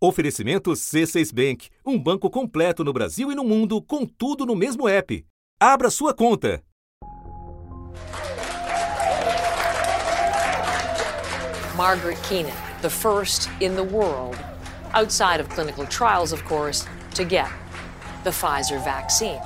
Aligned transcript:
Oferecimento 0.00 0.70
C6 0.70 1.34
Bank, 1.34 1.70
um 1.84 1.98
banco 1.98 2.30
completo 2.30 2.84
no 2.84 2.92
Brasil 2.92 3.32
e 3.32 3.34
no 3.34 3.42
mundo, 3.42 3.82
com 3.82 4.06
tudo 4.06 4.46
no 4.46 4.54
mesmo 4.54 4.86
app. 4.88 5.26
Abra 5.58 5.90
sua 5.90 6.14
conta. 6.14 6.62
Margaret 11.74 12.16
Keenan, 12.28 12.52
the 12.80 12.88
first 12.88 13.50
in 13.60 13.74
the 13.74 13.82
world, 13.82 14.38
outside 14.94 15.40
of 15.40 15.48
clinical 15.48 15.84
trials, 15.86 16.32
of 16.32 16.44
course, 16.44 16.86
to 17.16 17.24
get 17.24 17.48
the 18.22 18.30
Pfizer 18.30 18.78
vaccine. 18.78 19.40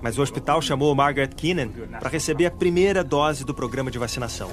Mas 0.00 0.16
o 0.16 0.22
hospital 0.22 0.62
chamou 0.62 0.94
Margaret 0.94 1.34
Keenan 1.36 1.68
para 2.00 2.08
receber 2.08 2.46
a 2.46 2.50
primeira 2.50 3.04
dose 3.04 3.44
do 3.44 3.54
programa 3.54 3.90
de 3.90 3.98
vacinação. 3.98 4.50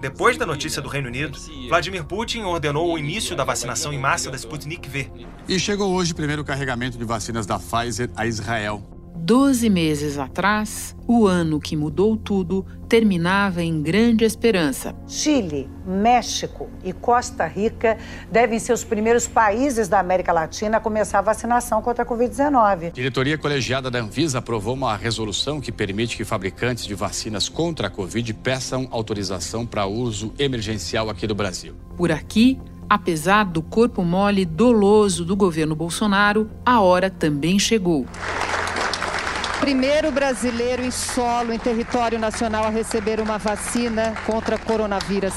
Depois 0.00 0.38
da 0.38 0.46
notícia 0.46 0.80
do 0.80 0.88
Reino 0.88 1.08
Unido, 1.08 1.38
Vladimir 1.68 2.04
Putin 2.04 2.40
ordenou 2.40 2.94
o 2.94 2.98
início 2.98 3.36
da 3.36 3.44
vacinação 3.44 3.92
em 3.92 3.98
massa 3.98 4.30
da 4.30 4.36
Sputnik 4.36 4.88
V. 4.88 5.10
E 5.46 5.58
chegou 5.58 5.92
hoje 5.92 6.12
o 6.12 6.16
primeiro 6.16 6.42
carregamento 6.42 6.96
de 6.96 7.04
vacinas 7.04 7.44
da 7.44 7.58
Pfizer 7.58 8.10
a 8.16 8.26
Israel. 8.26 8.99
Doze 9.16 9.68
meses 9.68 10.18
atrás, 10.18 10.96
o 11.06 11.26
ano 11.26 11.60
que 11.60 11.76
mudou 11.76 12.16
tudo 12.16 12.64
terminava 12.88 13.62
em 13.62 13.82
grande 13.82 14.24
esperança. 14.24 14.94
Chile, 15.06 15.68
México 15.86 16.68
e 16.82 16.92
Costa 16.92 17.46
Rica 17.46 17.98
devem 18.30 18.58
ser 18.58 18.72
os 18.72 18.82
primeiros 18.82 19.28
países 19.28 19.88
da 19.88 20.00
América 20.00 20.32
Latina 20.32 20.78
a 20.78 20.80
começar 20.80 21.18
a 21.18 21.22
vacinação 21.22 21.82
contra 21.82 22.02
a 22.02 22.06
Covid-19. 22.06 22.86
A 22.86 22.90
diretoria 22.90 23.38
colegiada 23.38 23.90
da 23.90 24.00
Anvisa 24.00 24.38
aprovou 24.38 24.74
uma 24.74 24.96
resolução 24.96 25.60
que 25.60 25.70
permite 25.70 26.16
que 26.16 26.24
fabricantes 26.24 26.84
de 26.86 26.94
vacinas 26.94 27.48
contra 27.48 27.86
a 27.88 27.90
Covid 27.90 28.32
peçam 28.34 28.88
autorização 28.90 29.66
para 29.66 29.86
uso 29.86 30.32
emergencial 30.38 31.10
aqui 31.10 31.26
no 31.26 31.34
Brasil. 31.34 31.74
Por 31.96 32.10
aqui, 32.10 32.58
apesar 32.88 33.44
do 33.44 33.62
corpo 33.62 34.02
mole 34.02 34.44
doloso 34.44 35.24
do 35.24 35.36
governo 35.36 35.76
Bolsonaro, 35.76 36.50
a 36.64 36.80
hora 36.80 37.08
também 37.08 37.58
chegou. 37.58 38.06
Primeiro 39.60 40.10
brasileiro 40.10 40.82
em 40.82 40.90
solo, 40.90 41.52
em 41.52 41.58
território 41.58 42.18
nacional, 42.18 42.64
a 42.64 42.70
receber 42.70 43.20
uma 43.20 43.36
vacina 43.36 44.14
contra 44.24 44.56
coronavírus. 44.58 45.34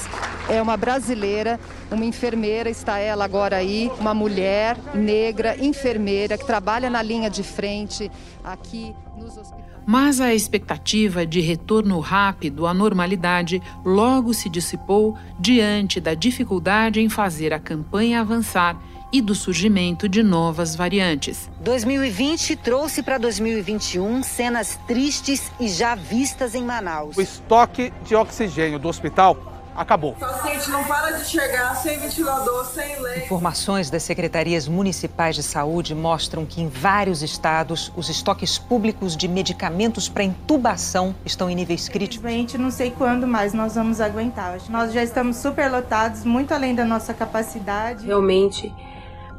É 0.49 0.61
uma 0.61 0.77
brasileira, 0.77 1.59
uma 1.91 2.05
enfermeira, 2.05 2.69
está 2.69 2.97
ela 2.97 3.25
agora 3.25 3.57
aí, 3.57 3.91
uma 3.99 4.13
mulher 4.13 4.77
negra, 4.95 5.57
enfermeira, 5.61 6.37
que 6.37 6.47
trabalha 6.47 6.89
na 6.89 7.01
linha 7.01 7.29
de 7.29 7.43
frente 7.43 8.09
aqui 8.41 8.95
nos 9.17 9.37
hospitais. 9.37 9.73
Mas 9.85 10.21
a 10.21 10.33
expectativa 10.33 11.25
de 11.25 11.41
retorno 11.41 11.99
rápido 11.99 12.65
à 12.65 12.73
normalidade 12.73 13.61
logo 13.83 14.33
se 14.33 14.49
dissipou 14.49 15.17
diante 15.37 15.99
da 15.99 16.13
dificuldade 16.13 17.01
em 17.01 17.09
fazer 17.09 17.53
a 17.53 17.59
campanha 17.59 18.21
avançar 18.21 18.77
e 19.13 19.21
do 19.21 19.35
surgimento 19.35 20.09
de 20.09 20.23
novas 20.23 20.75
variantes. 20.75 21.47
2020 21.61 22.55
trouxe 22.55 23.03
para 23.03 23.19
2021 23.19 24.23
cenas 24.23 24.79
tristes 24.87 25.51
e 25.59 25.67
já 25.67 25.93
vistas 25.93 26.55
em 26.55 26.63
Manaus. 26.63 27.15
O 27.15 27.21
estoque 27.21 27.93
de 28.03 28.15
oxigênio 28.15 28.79
do 28.79 28.89
hospital 28.89 29.37
acabou. 29.75 30.11
O 30.11 30.15
paciente 30.15 30.69
não 30.71 30.83
para 30.83 31.11
de 31.11 31.25
chegar 31.25 31.75
sem 31.75 31.99
ventilador, 31.99 32.65
sem 32.65 32.99
lei. 33.01 33.25
Informações 33.25 33.89
das 33.91 34.01
secretarias 34.01 34.67
municipais 34.67 35.35
de 35.35 35.43
saúde 35.43 35.93
mostram 35.93 36.43
que 36.43 36.61
em 36.61 36.67
vários 36.67 37.21
estados 37.21 37.91
os 37.95 38.09
estoques 38.09 38.57
públicos 38.57 39.15
de 39.15 39.27
medicamentos 39.27 40.09
para 40.09 40.23
intubação 40.23 41.15
estão 41.23 41.49
em 41.49 41.55
níveis 41.55 41.87
críticos. 41.87 42.29
Gente, 42.29 42.57
não 42.57 42.71
sei 42.71 42.91
quando 42.91 43.27
mais 43.27 43.53
nós 43.53 43.75
vamos 43.75 44.01
aguentar. 44.01 44.57
Nós 44.69 44.91
já 44.91 45.03
estamos 45.03 45.37
super 45.37 45.71
lotados, 45.71 46.23
muito 46.23 46.51
além 46.51 46.73
da 46.73 46.85
nossa 46.85 47.13
capacidade. 47.13 48.05
Realmente 48.05 48.71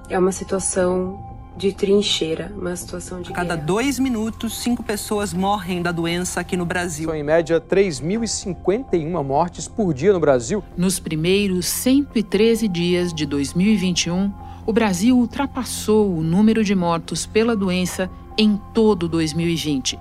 é 0.09 0.19
uma 0.19 0.33
situação 0.33 1.35
de 1.57 1.73
trincheira, 1.73 2.53
uma 2.57 2.75
situação 2.75 3.21
de. 3.21 3.31
A 3.31 3.35
cada 3.35 3.55
guerra. 3.55 3.67
dois 3.67 3.99
minutos, 3.99 4.59
cinco 4.59 4.83
pessoas 4.83 5.33
morrem 5.33 5.83
da 5.83 5.93
doença 5.93 6.41
aqui 6.41 6.57
no 6.57 6.67
Brasil. 6.67 7.09
São, 7.09 7.17
em 7.17 7.23
média, 7.23 7.61
3.051 7.61 9.25
mortes 9.25 9.69
por 9.69 9.95
dia 9.95 10.13
no 10.13 10.21
Brasil. 10.21 10.63
Nos 10.77 10.99
primeiros 10.99 11.67
113 11.67 12.67
dias 12.69 13.15
de 13.15 13.25
2021, 13.25 14.33
o 14.67 14.73
Brasil 14.73 15.17
ultrapassou 15.17 16.13
o 16.13 16.23
número 16.23 16.65
de 16.65 16.75
mortos 16.75 17.27
pela 17.27 17.55
doença 17.55 18.11
em 18.37 18.61
todo 18.73 19.09
2020. 19.09 19.99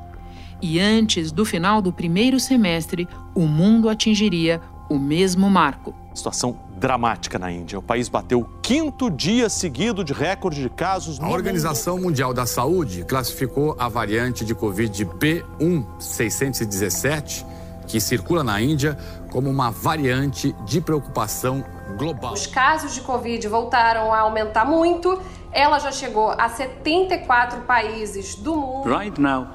E 0.61 0.79
antes 0.79 1.31
do 1.31 1.45
final 1.45 1.81
do 1.81 1.91
primeiro 1.91 2.39
semestre, 2.39 3.07
o 3.35 3.41
mundo 3.41 3.89
atingiria 3.89 4.61
o 4.89 4.97
mesmo 4.97 5.49
marco. 5.49 5.93
Situação 6.13 6.57
dramática 6.83 7.39
na 7.39 7.49
Índia. 7.49 7.79
O 7.79 7.81
país 7.81 8.09
bateu 8.09 8.41
o 8.41 8.45
quinto 8.61 9.09
dia 9.09 9.47
seguido 9.47 10.03
de 10.03 10.11
recorde 10.11 10.61
de 10.61 10.69
casos. 10.69 11.17
A 11.17 11.29
Organização 11.29 11.97
Mundial 11.97 12.33
da 12.33 12.45
Saúde 12.45 13.05
classificou 13.05 13.73
a 13.79 13.87
variante 13.87 14.43
de 14.43 14.53
Covid 14.53 15.05
B1617, 15.05 17.45
que 17.87 18.01
circula 18.01 18.43
na 18.43 18.61
Índia, 18.61 18.97
como 19.31 19.49
uma 19.49 19.71
variante 19.71 20.51
de 20.65 20.81
preocupação 20.81 21.63
global. 21.97 22.33
Os 22.33 22.47
casos 22.47 22.93
de 22.93 22.99
Covid 22.99 23.47
voltaram 23.47 24.11
a 24.11 24.19
aumentar 24.19 24.65
muito. 24.65 25.17
Ela 25.53 25.79
já 25.79 25.93
chegou 25.93 26.31
a 26.31 26.49
74 26.49 27.61
países 27.61 28.35
do 28.35 28.57
mundo. 28.57 28.93
Right 28.93 29.21
now, 29.21 29.47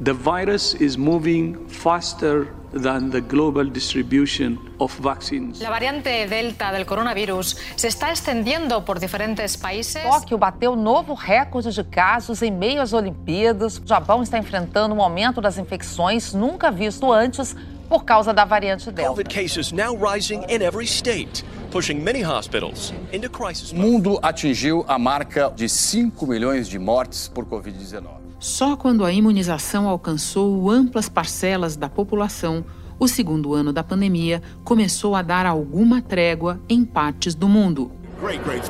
the 0.00 0.12
virus 0.12 0.74
is 0.74 0.96
moving 0.96 1.56
faster 1.68 2.48
than 2.72 3.10
the 3.10 3.20
global 3.20 3.64
distribution 3.64 4.58
of 4.78 4.94
vaccines. 5.00 5.60
La 5.60 5.70
variante 5.70 6.26
Delta 6.26 6.70
del 6.70 6.84
coronavirus 6.84 7.56
se 7.76 7.88
está 7.88 8.10
extendiendo 8.10 8.84
por 8.84 9.00
diferentes 9.00 9.56
países. 9.56 10.02
Tóquio 10.02 10.38
bateu 10.38 10.76
novo 10.76 11.14
recorde 11.14 11.72
de 11.72 11.84
casos 11.84 12.42
em 12.42 12.50
meio 12.50 12.80
às 12.80 12.92
Olimpíadas. 12.92 13.78
O 13.78 13.86
Japão 13.86 14.22
está 14.22 14.38
enfrentando 14.38 14.94
um 14.94 15.02
aumento 15.02 15.40
das 15.40 15.58
infecções 15.58 16.32
nunca 16.32 16.70
visto 16.70 17.12
antes 17.12 17.56
por 17.88 18.04
causa 18.04 18.34
da 18.34 18.44
variante 18.44 18.90
Delta. 18.90 19.10
COVID 19.10 19.28
cases 19.28 19.72
now 19.72 19.96
rising 19.96 20.44
in 20.48 20.62
every 20.62 20.86
state. 20.86 21.44
Pushing 21.70 22.00
many 22.00 22.22
hospitals 22.22 22.94
into 23.12 23.28
crisis. 23.28 23.72
O 23.72 23.76
mundo 23.76 24.18
atingiu 24.22 24.84
a 24.86 24.98
marca 24.98 25.50
de 25.54 25.68
5 25.68 26.26
milhões 26.26 26.68
de 26.68 26.78
mortes 26.78 27.28
por 27.28 27.44
Covid-19. 27.46 28.27
Só 28.38 28.76
quando 28.76 29.04
a 29.04 29.12
imunização 29.12 29.88
alcançou 29.88 30.70
amplas 30.70 31.08
parcelas 31.08 31.76
da 31.76 31.88
população, 31.88 32.64
o 32.98 33.08
segundo 33.08 33.52
ano 33.52 33.72
da 33.72 33.82
pandemia 33.82 34.42
começou 34.64 35.16
a 35.16 35.22
dar 35.22 35.44
alguma 35.44 36.00
trégua 36.00 36.60
em 36.68 36.84
partes 36.84 37.34
do 37.34 37.48
mundo. 37.48 37.90
Great, 38.20 38.42
great 38.44 38.64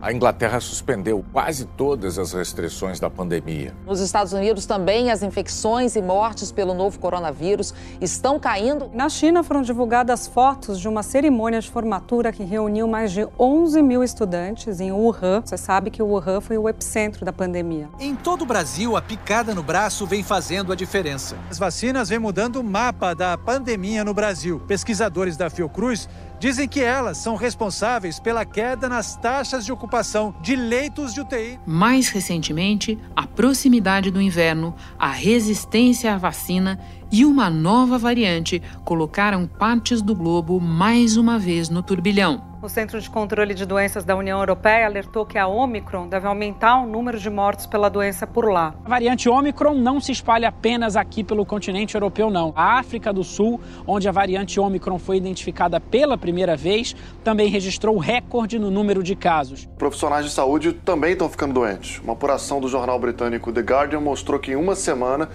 A 0.00 0.10
Inglaterra 0.10 0.58
suspendeu 0.58 1.22
quase 1.34 1.66
todas 1.66 2.18
as 2.18 2.32
restrições 2.32 2.98
da 2.98 3.10
pandemia. 3.10 3.74
Nos 3.86 4.00
Estados 4.00 4.32
Unidos 4.32 4.64
também 4.64 5.10
as 5.10 5.22
infecções 5.22 5.96
e 5.96 6.00
mortes 6.00 6.50
pelo 6.50 6.72
novo 6.72 6.98
coronavírus 6.98 7.74
estão 8.00 8.40
caindo. 8.40 8.90
Na 8.94 9.10
China 9.10 9.42
foram 9.42 9.60
divulgadas 9.60 10.26
fotos 10.26 10.80
de 10.80 10.88
uma 10.88 11.02
cerimônia 11.02 11.60
de 11.60 11.70
formatura 11.70 12.32
que 12.32 12.42
reuniu 12.42 12.88
mais 12.88 13.12
de 13.12 13.28
11 13.38 13.82
mil 13.82 14.02
estudantes 14.02 14.80
em 14.80 14.90
Wuhan. 14.92 15.42
Você 15.44 15.58
sabe 15.58 15.90
que 15.90 16.02
Wuhan 16.02 16.40
foi 16.40 16.56
o 16.56 16.66
epicentro 16.66 17.22
da 17.22 17.34
pandemia. 17.34 17.90
Em 18.00 18.16
todo 18.16 18.42
o 18.42 18.46
Brasil, 18.46 18.96
a 18.96 19.02
picada 19.02 19.54
no 19.54 19.62
braço 19.62 20.06
vem 20.06 20.22
fazendo 20.22 20.72
a 20.72 20.74
diferença. 20.74 21.36
As 21.50 21.58
vacinas 21.58 22.08
vêm 22.08 22.18
mudando 22.18 22.56
o 22.56 22.64
mapa 22.64 23.14
da 23.14 23.36
pandemia 23.36 24.04
no 24.04 24.14
Brasil. 24.14 24.58
Pesquisadores 24.66 25.36
da 25.36 25.50
Fiocruz 25.50 26.08
dizem 26.42 26.66
que 26.66 26.80
elas 26.80 27.18
são 27.18 27.36
responsáveis 27.36 28.18
pela 28.18 28.44
queda 28.44 28.88
nas 28.88 29.14
taxas 29.14 29.64
de 29.64 29.70
ocupação 29.70 30.34
de 30.42 30.56
leitos 30.56 31.14
de 31.14 31.20
UTI. 31.20 31.60
Mais 31.64 32.08
recentemente, 32.08 32.98
a 33.14 33.28
proximidade 33.28 34.10
do 34.10 34.20
inverno, 34.20 34.74
a 34.98 35.06
resistência 35.06 36.12
à 36.12 36.18
vacina 36.18 36.80
e 37.12 37.24
uma 37.24 37.48
nova 37.48 37.96
variante 37.96 38.60
colocaram 38.84 39.46
partes 39.46 40.02
do 40.02 40.16
globo 40.16 40.60
mais 40.60 41.16
uma 41.16 41.38
vez 41.38 41.68
no 41.68 41.80
turbilhão. 41.80 42.51
O 42.62 42.68
Centro 42.68 43.00
de 43.00 43.10
Controle 43.10 43.54
de 43.54 43.66
Doenças 43.66 44.04
da 44.04 44.14
União 44.14 44.38
Europeia 44.38 44.86
alertou 44.86 45.26
que 45.26 45.36
a 45.36 45.48
Omicron 45.48 46.06
deve 46.06 46.28
aumentar 46.28 46.80
o 46.80 46.86
número 46.86 47.18
de 47.18 47.28
mortos 47.28 47.66
pela 47.66 47.88
doença 47.88 48.24
por 48.24 48.48
lá. 48.48 48.72
A 48.84 48.88
variante 48.88 49.28
Omicron 49.28 49.74
não 49.74 50.00
se 50.00 50.12
espalha 50.12 50.46
apenas 50.46 50.94
aqui 50.94 51.24
pelo 51.24 51.44
continente 51.44 51.96
europeu, 51.96 52.30
não. 52.30 52.52
A 52.54 52.78
África 52.78 53.12
do 53.12 53.24
Sul, 53.24 53.60
onde 53.84 54.08
a 54.08 54.12
variante 54.12 54.60
Omicron 54.60 54.96
foi 55.00 55.16
identificada 55.16 55.80
pela 55.80 56.16
primeira 56.16 56.56
vez, 56.56 56.94
também 57.24 57.48
registrou 57.48 57.98
recorde 57.98 58.60
no 58.60 58.70
número 58.70 59.02
de 59.02 59.16
casos. 59.16 59.68
Profissionais 59.76 60.24
de 60.24 60.30
saúde 60.30 60.72
também 60.72 61.14
estão 61.14 61.28
ficando 61.28 61.54
doentes. 61.54 61.98
Uma 61.98 62.12
apuração 62.12 62.60
do 62.60 62.68
jornal 62.68 62.96
britânico 62.96 63.52
The 63.52 63.60
Guardian 63.60 64.00
mostrou 64.00 64.38
que 64.38 64.52
em 64.52 64.56
uma 64.56 64.76
semana 64.76 65.28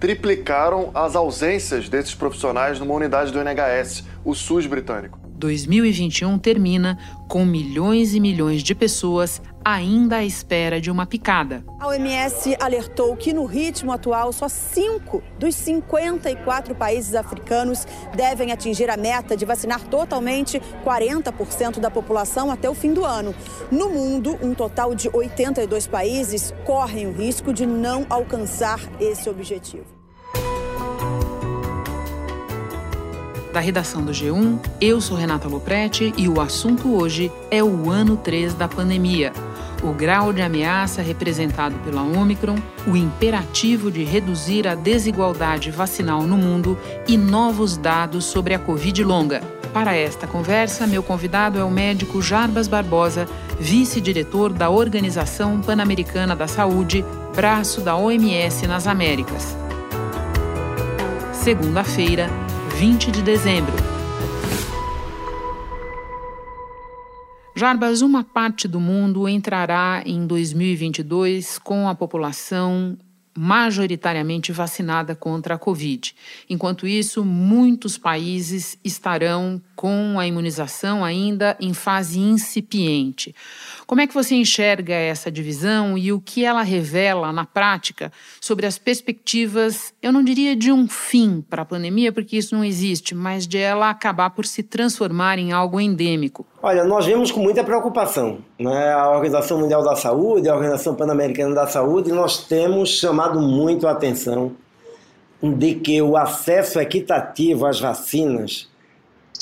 triplicaram 0.00 0.90
as 0.92 1.14
ausências 1.14 1.88
desses 1.88 2.12
profissionais 2.12 2.80
numa 2.80 2.92
unidade 2.92 3.30
do 3.30 3.38
NHS, 3.38 4.02
o 4.24 4.34
SUS 4.34 4.66
britânico. 4.66 5.22
2021 5.42 6.38
termina 6.38 6.96
com 7.26 7.44
milhões 7.44 8.14
e 8.14 8.20
milhões 8.20 8.62
de 8.62 8.76
pessoas 8.76 9.42
ainda 9.64 10.18
à 10.18 10.24
espera 10.24 10.80
de 10.80 10.88
uma 10.88 11.04
picada. 11.04 11.64
A 11.80 11.88
OMS 11.88 12.56
alertou 12.60 13.16
que, 13.16 13.32
no 13.32 13.44
ritmo 13.44 13.90
atual, 13.90 14.32
só 14.32 14.48
cinco 14.48 15.20
dos 15.40 15.56
54 15.56 16.76
países 16.76 17.16
africanos 17.16 17.84
devem 18.14 18.52
atingir 18.52 18.88
a 18.88 18.96
meta 18.96 19.36
de 19.36 19.44
vacinar 19.44 19.80
totalmente 19.88 20.62
40% 20.84 21.80
da 21.80 21.90
população 21.90 22.48
até 22.48 22.70
o 22.70 22.74
fim 22.74 22.92
do 22.92 23.04
ano. 23.04 23.34
No 23.70 23.88
mundo, 23.88 24.38
um 24.40 24.54
total 24.54 24.94
de 24.94 25.10
82 25.12 25.88
países 25.88 26.54
correm 26.64 27.08
o 27.08 27.12
risco 27.12 27.52
de 27.52 27.66
não 27.66 28.06
alcançar 28.08 28.78
esse 29.00 29.28
objetivo. 29.28 30.01
Da 33.52 33.60
redação 33.60 34.02
do 34.02 34.12
G1, 34.12 34.58
eu 34.80 34.98
sou 34.98 35.14
Renata 35.14 35.46
Loprete 35.46 36.14
e 36.16 36.26
o 36.26 36.40
assunto 36.40 36.94
hoje 36.94 37.30
é 37.50 37.62
o 37.62 37.90
ano 37.90 38.16
3 38.16 38.54
da 38.54 38.66
pandemia. 38.66 39.30
O 39.82 39.92
grau 39.92 40.32
de 40.32 40.40
ameaça 40.40 41.02
representado 41.02 41.74
pela 41.84 42.02
Omicron, 42.02 42.56
o 42.86 42.96
imperativo 42.96 43.90
de 43.90 44.04
reduzir 44.04 44.66
a 44.66 44.74
desigualdade 44.74 45.70
vacinal 45.70 46.22
no 46.22 46.38
mundo 46.38 46.78
e 47.06 47.18
novos 47.18 47.76
dados 47.76 48.24
sobre 48.24 48.54
a 48.54 48.58
Covid 48.58 49.04
longa. 49.04 49.42
Para 49.70 49.94
esta 49.94 50.26
conversa, 50.26 50.86
meu 50.86 51.02
convidado 51.02 51.58
é 51.58 51.64
o 51.64 51.70
médico 51.70 52.22
Jarbas 52.22 52.68
Barbosa, 52.68 53.28
vice-diretor 53.60 54.50
da 54.50 54.70
Organização 54.70 55.60
Pan-Americana 55.60 56.34
da 56.34 56.46
Saúde, 56.46 57.04
braço 57.34 57.82
da 57.82 57.96
OMS 57.96 58.66
nas 58.66 58.86
Américas. 58.86 59.54
Segunda-feira, 61.32 62.30
20 62.78 63.10
de 63.10 63.22
dezembro. 63.22 63.72
Jarbas, 67.54 68.02
uma 68.02 68.24
parte 68.24 68.66
do 68.66 68.80
mundo 68.80 69.28
entrará 69.28 70.02
em 70.04 70.26
2022 70.26 71.58
com 71.58 71.88
a 71.88 71.94
população 71.94 72.96
majoritariamente 73.36 74.52
vacinada 74.52 75.14
contra 75.14 75.54
a 75.54 75.58
Covid. 75.58 76.14
Enquanto 76.48 76.86
isso, 76.86 77.24
muitos 77.24 77.96
países 77.96 78.78
estarão 78.84 79.60
com 79.74 80.18
a 80.18 80.26
imunização 80.26 81.04
ainda 81.04 81.56
em 81.60 81.72
fase 81.72 82.18
incipiente. 82.18 83.34
Como 83.92 84.00
é 84.00 84.06
que 84.06 84.14
você 84.14 84.34
enxerga 84.34 84.94
essa 84.94 85.30
divisão 85.30 85.98
e 85.98 86.14
o 86.14 86.18
que 86.18 86.46
ela 86.46 86.62
revela 86.62 87.30
na 87.30 87.44
prática 87.44 88.10
sobre 88.40 88.64
as 88.64 88.78
perspectivas, 88.78 89.92
eu 90.00 90.10
não 90.10 90.24
diria 90.24 90.56
de 90.56 90.72
um 90.72 90.88
fim 90.88 91.42
para 91.42 91.60
a 91.60 91.64
pandemia, 91.66 92.10
porque 92.10 92.38
isso 92.38 92.54
não 92.54 92.64
existe, 92.64 93.14
mas 93.14 93.46
de 93.46 93.58
ela 93.58 93.90
acabar 93.90 94.30
por 94.30 94.46
se 94.46 94.62
transformar 94.62 95.38
em 95.38 95.52
algo 95.52 95.78
endêmico? 95.78 96.46
Olha, 96.62 96.84
nós 96.84 97.04
vemos 97.04 97.30
com 97.30 97.40
muita 97.40 97.62
preocupação. 97.62 98.38
Né? 98.58 98.94
A 98.94 99.10
Organização 99.10 99.60
Mundial 99.60 99.84
da 99.84 99.94
Saúde, 99.94 100.48
a 100.48 100.54
Organização 100.54 100.94
Pan-Americana 100.94 101.54
da 101.54 101.66
Saúde, 101.66 102.10
nós 102.12 102.46
temos 102.46 102.98
chamado 102.98 103.42
muito 103.42 103.86
a 103.86 103.90
atenção 103.90 104.52
de 105.42 105.74
que 105.74 106.00
o 106.00 106.16
acesso 106.16 106.80
equitativo 106.80 107.66
às 107.66 107.78
vacinas 107.78 108.70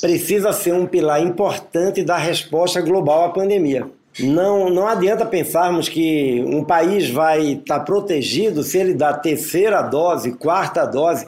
precisa 0.01 0.53
ser 0.53 0.75
um 0.75 0.89
pilar 0.89 1.23
importante 1.23 2.03
da 2.03 2.17
resposta 2.17 2.81
global 2.81 3.27
à 3.27 3.29
pandemia. 3.29 3.89
Não, 4.19 4.69
não 4.69 4.87
adianta 4.87 5.25
pensarmos 5.25 5.89
que 5.89 6.43
um 6.47 6.65
país 6.65 7.09
vai 7.09 7.53
estar 7.53 7.81
protegido 7.81 8.63
se 8.63 8.77
ele 8.77 8.93
dá 8.93 9.13
terceira 9.13 9.83
dose, 9.83 10.33
quarta 10.33 10.85
dose 10.85 11.27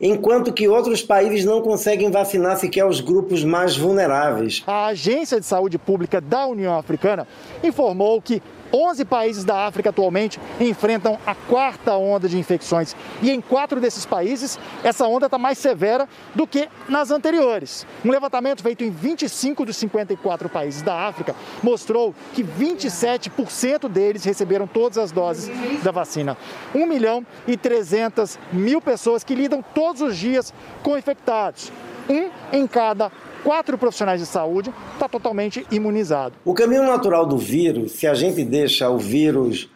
enquanto 0.00 0.52
que 0.52 0.68
outros 0.68 1.02
países 1.02 1.44
não 1.44 1.62
conseguem 1.62 2.10
vacinar 2.10 2.58
sequer 2.58 2.84
os 2.84 3.00
grupos 3.00 3.44
mais 3.44 3.76
vulneráveis. 3.76 4.62
A 4.66 4.86
Agência 4.86 5.40
de 5.40 5.46
Saúde 5.46 5.78
Pública 5.78 6.20
da 6.20 6.46
União 6.46 6.76
Africana 6.76 7.26
informou 7.62 8.20
que 8.20 8.42
11 8.72 9.04
países 9.04 9.44
da 9.44 9.66
África 9.66 9.90
atualmente 9.90 10.40
enfrentam 10.60 11.18
a 11.26 11.34
quarta 11.34 11.96
onda 11.96 12.28
de 12.28 12.38
infecções. 12.38 12.94
E 13.22 13.30
em 13.30 13.40
quatro 13.40 13.80
desses 13.80 14.04
países, 14.04 14.58
essa 14.82 15.06
onda 15.06 15.26
está 15.26 15.38
mais 15.38 15.58
severa 15.58 16.08
do 16.34 16.46
que 16.46 16.68
nas 16.88 17.10
anteriores. 17.10 17.86
Um 18.04 18.10
levantamento 18.10 18.62
feito 18.62 18.84
em 18.84 18.90
25 18.90 19.64
dos 19.64 19.76
54 19.76 20.48
países 20.48 20.82
da 20.82 21.06
África 21.06 21.34
mostrou 21.62 22.14
que 22.32 22.42
27% 22.42 23.88
deles 23.88 24.24
receberam 24.24 24.66
todas 24.66 24.98
as 24.98 25.12
doses 25.12 25.50
da 25.82 25.90
vacina. 25.90 26.36
1 26.74 26.86
milhão 26.86 27.26
e 27.46 27.56
300 27.56 28.38
mil 28.52 28.80
pessoas 28.80 29.24
que 29.24 29.34
lidam 29.34 29.62
todos 29.74 30.00
os 30.00 30.16
dias 30.16 30.52
com 30.82 30.96
infectados. 30.96 31.72
Um 32.08 32.30
em 32.52 32.66
cada 32.66 33.10
quatro 33.44 33.76
profissionais 33.76 34.20
de 34.20 34.26
saúde 34.26 34.72
está 34.94 35.06
totalmente 35.06 35.64
imunizado. 35.70 36.34
O 36.44 36.54
caminho 36.54 36.82
natural 36.82 37.26
do 37.26 37.36
vírus, 37.36 37.92
se 37.92 38.06
a 38.06 38.14
gente 38.14 38.42
deixa 38.42 38.88
o 38.88 38.98
vírus 38.98 39.70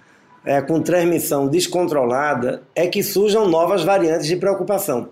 é, 0.44 0.62
com 0.62 0.80
transmissão 0.80 1.46
descontrolada, 1.46 2.62
é 2.74 2.86
que 2.86 3.02
surjam 3.02 3.46
novas 3.46 3.84
variantes 3.84 4.26
de 4.26 4.36
preocupação. 4.36 5.10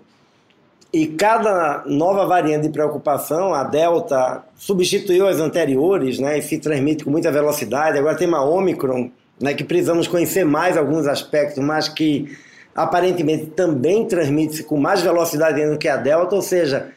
E 0.91 1.05
cada 1.05 1.83
nova 1.85 2.25
variante 2.25 2.63
de 2.63 2.69
preocupação, 2.69 3.53
a 3.53 3.63
Delta 3.63 4.43
substituiu 4.55 5.27
as 5.27 5.39
anteriores 5.39 6.17
né, 6.17 6.39
e 6.39 6.41
se 6.41 6.57
transmite 6.57 7.03
com 7.03 7.11
muita 7.11 7.31
velocidade. 7.31 7.99
Agora 7.99 8.15
tem 8.15 8.27
uma 8.27 8.43
Omicron, 8.43 9.11
né, 9.39 9.53
que 9.53 9.63
precisamos 9.63 10.07
conhecer 10.07 10.45
mais 10.45 10.77
alguns 10.77 11.05
aspectos, 11.05 11.63
mas 11.63 11.87
que 11.87 12.35
aparentemente 12.73 13.47
também 13.47 14.07
transmite-se 14.07 14.63
com 14.63 14.77
mais 14.77 15.01
velocidade 15.01 15.63
do 15.69 15.77
que 15.77 15.87
a 15.87 15.97
Delta, 15.97 16.35
ou 16.35 16.41
seja, 16.41 16.93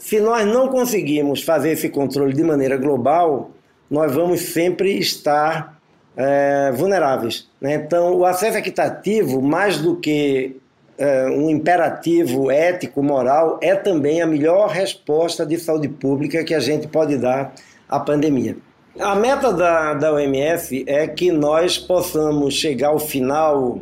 se 0.00 0.18
nós 0.18 0.46
não 0.46 0.66
conseguirmos 0.68 1.42
fazer 1.42 1.72
esse 1.72 1.90
controle 1.90 2.32
de 2.32 2.42
maneira 2.42 2.78
global, 2.78 3.50
nós 3.88 4.12
vamos 4.12 4.40
sempre 4.40 4.98
estar 4.98 5.78
é, 6.16 6.72
vulneráveis. 6.72 7.46
Né? 7.60 7.74
Então, 7.74 8.16
o 8.16 8.24
acesso 8.24 8.56
equitativo, 8.56 9.42
mais 9.42 9.78
do 9.78 9.96
que 9.96 10.56
é, 10.96 11.26
um 11.26 11.50
imperativo 11.50 12.50
ético, 12.50 13.02
moral, 13.02 13.58
é 13.60 13.76
também 13.76 14.22
a 14.22 14.26
melhor 14.26 14.70
resposta 14.70 15.44
de 15.44 15.58
saúde 15.58 15.88
pública 15.88 16.42
que 16.44 16.54
a 16.54 16.60
gente 16.60 16.88
pode 16.88 17.18
dar 17.18 17.52
à 17.86 18.00
pandemia. 18.00 18.56
A 18.98 19.14
meta 19.14 19.52
da, 19.52 19.92
da 19.92 20.14
OMS 20.14 20.82
é 20.86 21.06
que 21.06 21.30
nós 21.30 21.76
possamos 21.76 22.54
chegar 22.54 22.88
ao 22.88 22.98
final 22.98 23.80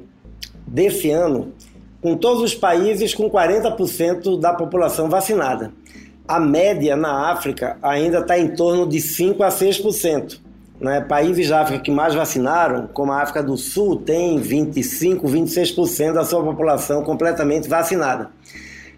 desse 0.66 1.10
ano 1.10 1.52
com 2.02 2.16
todos 2.16 2.42
os 2.42 2.56
países 2.56 3.14
com 3.14 3.30
40% 3.30 4.38
da 4.38 4.52
população 4.52 5.08
vacinada 5.08 5.72
a 6.28 6.38
média 6.38 6.94
na 6.94 7.32
África 7.32 7.78
ainda 7.82 8.18
está 8.18 8.38
em 8.38 8.48
torno 8.48 8.86
de 8.86 9.00
5 9.00 9.42
a 9.42 9.48
6%. 9.48 10.38
Né? 10.78 11.00
Países 11.00 11.48
da 11.48 11.62
África 11.62 11.82
que 11.82 11.90
mais 11.90 12.14
vacinaram, 12.14 12.86
como 12.92 13.10
a 13.10 13.22
África 13.22 13.42
do 13.42 13.56
Sul, 13.56 13.96
tem 13.96 14.38
25, 14.38 15.26
26% 15.26 16.12
da 16.12 16.24
sua 16.24 16.44
população 16.44 17.02
completamente 17.02 17.66
vacinada. 17.66 18.30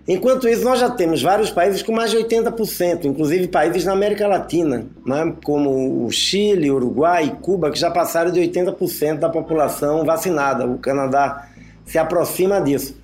Enquanto 0.09 0.49
isso, 0.49 0.65
nós 0.65 0.81
já 0.81 0.91
temos 0.91 1.23
vários 1.23 1.50
países 1.50 1.82
com 1.82 1.93
mais 1.93 2.11
de 2.11 2.17
80%, 2.17 3.05
inclusive 3.05 3.47
países 3.47 3.85
na 3.85 3.93
América 3.93 4.26
Latina, 4.26 4.87
né? 5.06 5.33
como 5.44 6.05
o 6.05 6.11
Chile, 6.11 6.71
Uruguai 6.71 7.26
e 7.26 7.31
Cuba, 7.31 7.71
que 7.71 7.78
já 7.78 7.90
passaram 7.90 8.33
de 8.33 8.40
80% 8.40 9.19
da 9.19 9.28
população 9.28 10.05
vacinada. 10.05 10.66
O 10.66 10.78
Canadá 10.78 11.47
se 11.87 11.97
aproxima 11.97 12.61
disso. 12.61 13.00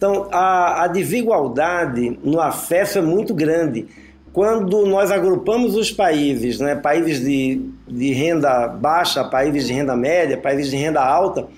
Então, 0.00 0.28
a, 0.32 0.84
a 0.84 0.86
desigualdade 0.86 2.18
no 2.24 2.40
acesso 2.40 2.96
é 2.96 3.02
muito 3.02 3.34
grande. 3.34 3.86
Quando 4.32 4.86
nós 4.86 5.10
agrupamos 5.10 5.74
os 5.74 5.92
países, 5.92 6.58
né, 6.58 6.74
países 6.74 7.20
de, 7.20 7.68
de 7.86 8.10
renda 8.10 8.66
baixa, 8.66 9.22
países 9.22 9.66
de 9.66 9.74
renda 9.74 9.94
média, 9.94 10.38
países 10.38 10.70
de 10.70 10.76
renda 10.78 11.02
alta, 11.04 11.48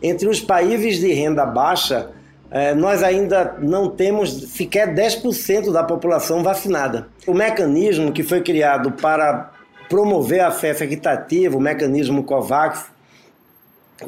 entre 0.00 0.28
os 0.28 0.40
países 0.40 1.00
de 1.00 1.12
renda 1.12 1.44
baixa, 1.44 2.08
eh, 2.52 2.72
nós 2.72 3.02
ainda 3.02 3.56
não 3.58 3.90
temos 3.90 4.52
sequer 4.52 4.94
10% 4.94 5.72
da 5.72 5.82
população 5.82 6.40
vacinada. 6.40 7.08
O 7.26 7.34
mecanismo 7.34 8.12
que 8.12 8.22
foi 8.22 8.42
criado 8.42 8.92
para 8.92 9.50
promover 9.88 10.42
acesso 10.42 10.84
equitativo, 10.84 11.58
o 11.58 11.60
mecanismo 11.60 12.22
COVAX, 12.22 12.92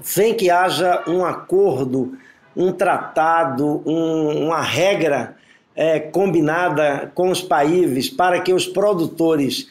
sem 0.00 0.32
que 0.32 0.48
haja 0.48 1.02
um 1.08 1.24
acordo 1.24 2.16
um 2.56 2.72
tratado, 2.72 3.82
um, 3.86 4.46
uma 4.46 4.60
regra 4.60 5.36
é, 5.74 5.98
combinada 5.98 7.10
com 7.14 7.30
os 7.30 7.40
países 7.40 8.10
para 8.10 8.40
que 8.40 8.52
os 8.52 8.66
produtores 8.66 9.68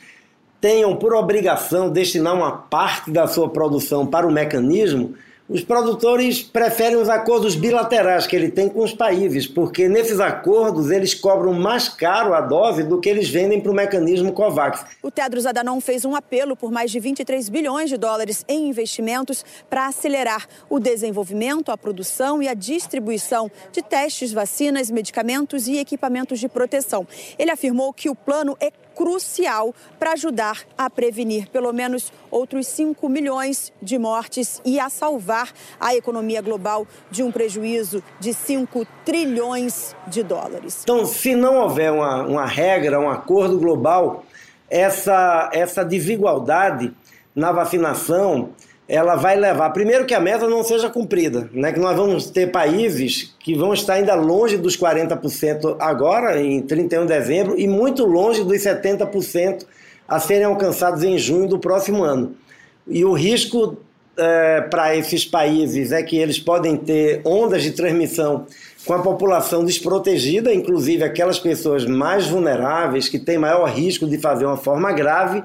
tenham 0.62 0.96
por 0.96 1.14
obrigação 1.14 1.90
destinar 1.90 2.34
uma 2.36 2.52
parte 2.52 3.12
da 3.12 3.28
sua 3.28 3.50
produção 3.50 4.06
para 4.06 4.28
o 4.28 4.32
mecanismo, 4.32 5.14
os 5.50 5.64
produtores 5.64 6.44
preferem 6.44 6.96
os 6.96 7.10
acordos 7.10 7.56
bilaterais 7.56 8.28
que 8.28 8.36
ele 8.36 8.52
tem 8.52 8.70
com 8.70 8.84
os 8.84 8.94
países, 8.94 9.48
porque 9.48 9.90
nesses 9.90 10.20
acordos 10.20 10.92
eles 10.92 11.16
cobram 11.16 11.54
mais 11.54 11.90
caro 11.90 12.36
a 12.36 12.42
dose 12.42 12.84
do 12.84 13.00
que 13.00 13.10
eles 13.10 13.28
vendem 13.28 13.60
para 13.60 13.72
o 13.72 13.76
mecanismo 13.76 14.32
COVAX. 14.32 14.86
O 15.02 15.10
Tedros 15.10 15.48
Adhanom 15.48 15.82
fez 15.82 16.06
um 16.06 16.16
apelo 16.16 16.56
por 16.56 16.72
mais 16.72 16.92
de 16.92 17.00
23 17.00 17.50
bilhões 17.50 17.90
de 17.90 17.98
dólares 17.98 18.46
em 18.48 18.70
investimentos 18.70 19.44
para 19.68 19.88
acelerar 19.88 20.48
o 20.70 20.80
desenvolvimento, 20.80 21.72
a 21.72 21.78
produção 21.78 22.44
e 22.44 22.48
a 22.48 22.54
distribuição 22.54 23.50
de 23.72 23.82
testes, 23.82 24.32
vacinas, 24.32 24.92
medicamentos 24.92 25.68
e 25.68 25.80
equipamentos 25.80 26.40
de 26.40 26.48
proteção. 26.48 27.08
Ele 27.40 27.50
afirmou 27.50 27.92
que 27.92 28.08
o 28.08 28.14
plano 28.14 28.56
é 28.60 28.72
crucial 29.00 29.74
para 29.98 30.12
ajudar 30.12 30.64
a 30.78 30.90
prevenir 30.90 31.48
pelo 31.48 31.72
menos 31.72 32.12
outros 32.30 32.68
5 32.68 33.08
milhões 33.08 33.72
de 33.82 33.98
mortes 33.98 34.62
e 34.66 34.78
a 34.78 34.90
salvar 34.90 35.54
a 35.80 35.96
economia 35.96 36.42
global 36.42 36.86
de 37.10 37.24
um 37.24 37.32
prejuízo 37.32 38.04
de 38.20 38.34
5 38.34 38.86
trilhões 39.06 39.96
de 40.06 40.22
dólares. 40.22 40.82
Então, 40.84 41.06
se 41.06 41.34
não 41.34 41.62
houver 41.62 41.94
uma, 41.94 42.24
uma 42.24 42.46
regra, 42.46 43.00
um 43.00 43.10
acordo 43.10 43.58
global, 43.58 44.26
essa, 44.70 45.50
essa 45.54 45.86
desigualdade 45.86 46.94
na 47.34 47.54
vacinação 47.54 48.50
ela 48.90 49.16
vai 49.16 49.36
levar, 49.36 49.70
primeiro, 49.70 50.08
que 50.08 50.16
a 50.16 50.20
meta 50.20 50.48
não 50.48 50.64
seja 50.64 50.90
cumprida, 50.90 51.48
né? 51.54 51.72
que 51.72 51.80
nós 51.80 51.96
vamos 51.96 52.32
ter 52.32 52.52
países 52.52 53.36
que 53.40 53.54
vão 53.54 53.72
estar 53.72 53.94
ainda 53.94 54.16
longe 54.16 54.58
dos 54.58 54.76
40% 54.76 55.76
agora, 55.80 56.42
em 56.42 56.60
31 56.64 57.02
de 57.02 57.08
dezembro, 57.14 57.60
e 57.60 57.68
muito 57.68 58.04
longe 58.04 58.44
dos 58.44 58.58
70% 58.58 59.64
a 60.08 60.20
serem 60.20 60.46
alcançados 60.46 61.04
em 61.04 61.20
junho 61.20 61.48
do 61.48 61.60
próximo 61.60 62.04
ano. 62.04 62.36
E 62.88 63.06
o 63.06 63.14
risco 63.14 63.78
é, 64.18 64.62
para 64.62 64.96
esses 64.96 65.24
países 65.24 65.92
é 65.92 66.02
que 66.02 66.18
eles 66.18 66.40
podem 66.40 66.76
ter 66.76 67.22
ondas 67.24 67.62
de 67.62 67.70
transmissão 67.70 68.48
com 68.86 68.94
a 68.94 69.04
população 69.04 69.64
desprotegida, 69.64 70.52
inclusive 70.52 71.04
aquelas 71.04 71.38
pessoas 71.38 71.86
mais 71.86 72.26
vulneráveis, 72.26 73.08
que 73.08 73.20
têm 73.20 73.38
maior 73.38 73.70
risco 73.70 74.08
de 74.08 74.18
fazer 74.18 74.48
uma 74.48 74.58
forma 74.58 74.92
grave 74.92 75.44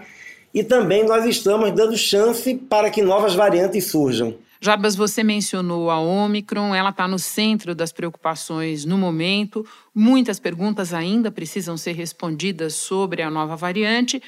e 0.55 0.63
também 0.63 1.05
nós 1.05 1.25
estamos 1.27 1.73
dando 1.73 1.99
chance 1.99 2.55
para 2.55 2.89
que 2.89 3.03
novas 3.03 3.35
variantes 3.35 3.87
surjam. 3.87 4.39
Jarbas, 4.61 4.95
você 4.95 5.23
mencionou 5.23 5.91
a 5.91 5.99
Omicron, 5.99 6.75
ela 6.75 6.89
está 6.89 7.07
no 7.07 7.19
centro 7.19 7.75
das 7.75 7.93
preocupações 7.93 8.85
no 8.87 8.97
momento. 8.97 9.67
Muitas 9.95 10.39
perguntas 10.39 10.95
ainda 10.95 11.31
precisam 11.31 11.77
ser 11.77 11.93
respondidas 11.93 12.73
sobre 12.75 13.21
a 13.21 13.31
nova 13.31 13.57
variante, 13.57 14.23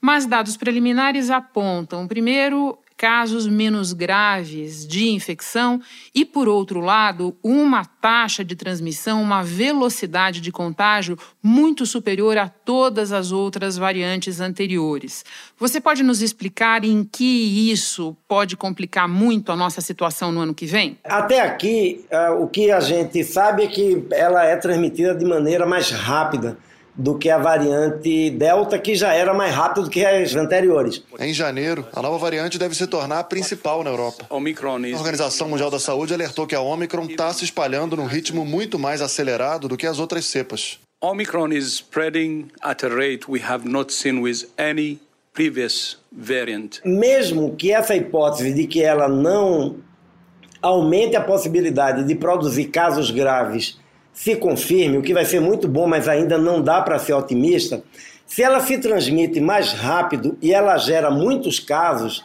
mas 0.00 0.24
dados 0.24 0.56
preliminares 0.56 1.28
apontam, 1.28 2.08
primeiro, 2.08 2.78
casos 3.02 3.48
menos 3.48 3.92
graves 3.92 4.86
de 4.86 5.08
infecção 5.08 5.80
e, 6.14 6.24
por 6.24 6.46
outro 6.46 6.78
lado, 6.78 7.36
uma 7.42 7.84
taxa 7.84 8.44
de 8.44 8.54
transmissão, 8.54 9.20
uma 9.20 9.42
velocidade 9.42 10.40
de 10.40 10.52
contágio 10.52 11.18
muito 11.42 11.84
superior 11.84 12.38
a 12.38 12.48
todas 12.48 13.10
as 13.10 13.32
outras 13.32 13.76
variantes 13.76 14.40
anteriores. 14.40 15.24
Você 15.58 15.80
pode 15.80 16.04
nos 16.04 16.22
explicar 16.22 16.84
em 16.84 17.02
que 17.02 17.72
isso 17.72 18.16
pode 18.28 18.56
complicar 18.56 19.08
muito 19.08 19.50
a 19.50 19.56
nossa 19.56 19.80
situação 19.80 20.30
no 20.30 20.38
ano 20.38 20.54
que 20.54 20.64
vem? 20.64 20.96
Até 21.02 21.40
aqui, 21.40 22.04
uh, 22.08 22.40
o 22.40 22.46
que 22.46 22.70
a 22.70 22.78
gente 22.78 23.24
sabe 23.24 23.64
é 23.64 23.66
que 23.66 24.06
ela 24.12 24.44
é 24.44 24.54
transmitida 24.54 25.12
de 25.12 25.24
maneira 25.24 25.66
mais 25.66 25.90
rápida 25.90 26.56
do 26.94 27.16
que 27.16 27.30
a 27.30 27.38
variante 27.38 28.30
Delta, 28.30 28.78
que 28.78 28.94
já 28.94 29.14
era 29.14 29.32
mais 29.32 29.54
rápida 29.54 29.82
do 29.82 29.90
que 29.90 30.04
as 30.04 30.34
anteriores. 30.34 31.02
Em 31.18 31.32
janeiro, 31.32 31.86
a 31.92 32.02
nova 32.02 32.18
variante 32.18 32.58
deve 32.58 32.74
se 32.74 32.86
tornar 32.86 33.20
a 33.20 33.24
principal 33.24 33.82
na 33.82 33.90
Europa. 33.90 34.26
A 34.28 34.36
Organização 34.36 35.48
Mundial 35.48 35.70
da 35.70 35.78
Saúde 35.78 36.12
alertou 36.12 36.46
que 36.46 36.54
a 36.54 36.60
Omicron 36.60 37.06
está 37.06 37.32
se 37.32 37.44
espalhando 37.44 37.96
num 37.96 38.06
ritmo 38.06 38.44
muito 38.44 38.78
mais 38.78 39.00
acelerado 39.00 39.68
do 39.68 39.76
que 39.76 39.86
as 39.86 39.98
outras 39.98 40.26
cepas. 40.26 40.78
Omicron 41.00 41.52
is 41.52 41.66
spreading 41.66 42.48
at 42.62 42.84
a 42.84 42.88
rate 42.88 43.28
we 43.28 43.40
have 43.40 43.68
not 43.68 43.92
seen 43.92 44.20
with 44.20 44.44
any 44.56 45.00
previous 45.32 45.98
variant. 46.12 46.80
Mesmo 46.84 47.56
que 47.56 47.72
essa 47.72 47.96
hipótese 47.96 48.52
de 48.54 48.68
que 48.68 48.82
ela 48.82 49.08
não 49.08 49.78
aumente 50.60 51.16
a 51.16 51.20
possibilidade 51.20 52.04
de 52.04 52.14
produzir 52.14 52.66
casos 52.66 53.10
graves 53.10 53.81
se 54.12 54.36
confirme, 54.36 54.98
o 54.98 55.02
que 55.02 55.14
vai 55.14 55.24
ser 55.24 55.40
muito 55.40 55.66
bom, 55.66 55.86
mas 55.86 56.08
ainda 56.08 56.36
não 56.36 56.60
dá 56.60 56.80
para 56.82 56.98
ser 56.98 57.14
otimista, 57.14 57.82
se 58.26 58.42
ela 58.42 58.60
se 58.60 58.78
transmite 58.78 59.40
mais 59.40 59.72
rápido 59.72 60.36
e 60.40 60.52
ela 60.52 60.76
gera 60.78 61.10
muitos 61.10 61.58
casos, 61.58 62.24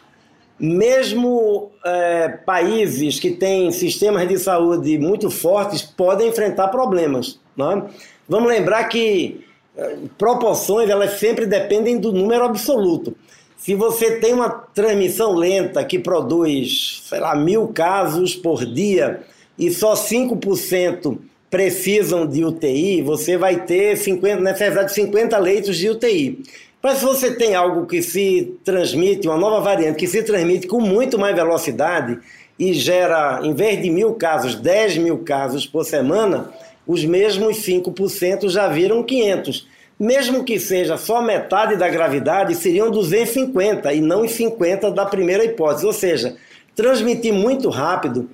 mesmo 0.58 1.70
é, 1.84 2.28
países 2.28 3.20
que 3.20 3.30
têm 3.30 3.70
sistemas 3.70 4.26
de 4.26 4.38
saúde 4.38 4.98
muito 4.98 5.30
fortes 5.30 5.82
podem 5.82 6.28
enfrentar 6.28 6.68
problemas. 6.68 7.38
Né? 7.56 7.84
Vamos 8.28 8.48
lembrar 8.48 8.84
que 8.84 9.44
é, 9.76 9.96
proporções 10.16 10.88
elas 10.90 11.18
sempre 11.18 11.46
dependem 11.46 11.98
do 11.98 12.12
número 12.12 12.44
absoluto. 12.44 13.14
Se 13.56 13.74
você 13.74 14.12
tem 14.18 14.32
uma 14.32 14.48
transmissão 14.48 15.34
lenta 15.34 15.84
que 15.84 15.98
produz, 15.98 17.02
sei 17.04 17.20
lá, 17.20 17.34
mil 17.36 17.68
casos 17.68 18.34
por 18.34 18.64
dia 18.64 19.20
e 19.58 19.70
só 19.70 19.94
5% 19.94 21.18
precisam 21.50 22.26
de 22.26 22.44
UTI, 22.44 23.02
você 23.02 23.36
vai 23.36 23.64
ter 23.64 23.96
50, 23.96 24.42
necessidade 24.42 24.88
de 24.88 24.94
50 24.94 25.38
leitos 25.38 25.76
de 25.76 25.88
UTI. 25.88 26.42
Mas 26.82 26.98
se 26.98 27.04
você 27.04 27.34
tem 27.34 27.54
algo 27.54 27.86
que 27.86 28.02
se 28.02 28.56
transmite, 28.64 29.26
uma 29.26 29.36
nova 29.36 29.60
variante 29.60 29.96
que 29.96 30.06
se 30.06 30.22
transmite 30.22 30.66
com 30.66 30.80
muito 30.80 31.18
mais 31.18 31.34
velocidade 31.34 32.18
e 32.58 32.72
gera, 32.72 33.40
em 33.42 33.54
vez 33.54 33.82
de 33.82 33.90
mil 33.90 34.14
casos, 34.14 34.54
10 34.54 34.98
mil 34.98 35.18
casos 35.18 35.66
por 35.66 35.84
semana, 35.84 36.52
os 36.86 37.04
mesmos 37.04 37.58
5% 37.58 38.48
já 38.48 38.68
viram 38.68 39.02
500. 39.02 39.66
Mesmo 39.98 40.44
que 40.44 40.60
seja 40.60 40.96
só 40.96 41.20
metade 41.20 41.76
da 41.76 41.88
gravidade, 41.88 42.54
seriam 42.54 42.90
250 42.90 43.92
e 43.92 44.00
não 44.00 44.22
os 44.22 44.30
50 44.32 44.92
da 44.92 45.04
primeira 45.04 45.44
hipótese. 45.44 45.86
Ou 45.86 45.92
seja, 45.92 46.36
transmitir 46.76 47.34
muito 47.34 47.68
rápido 47.68 48.30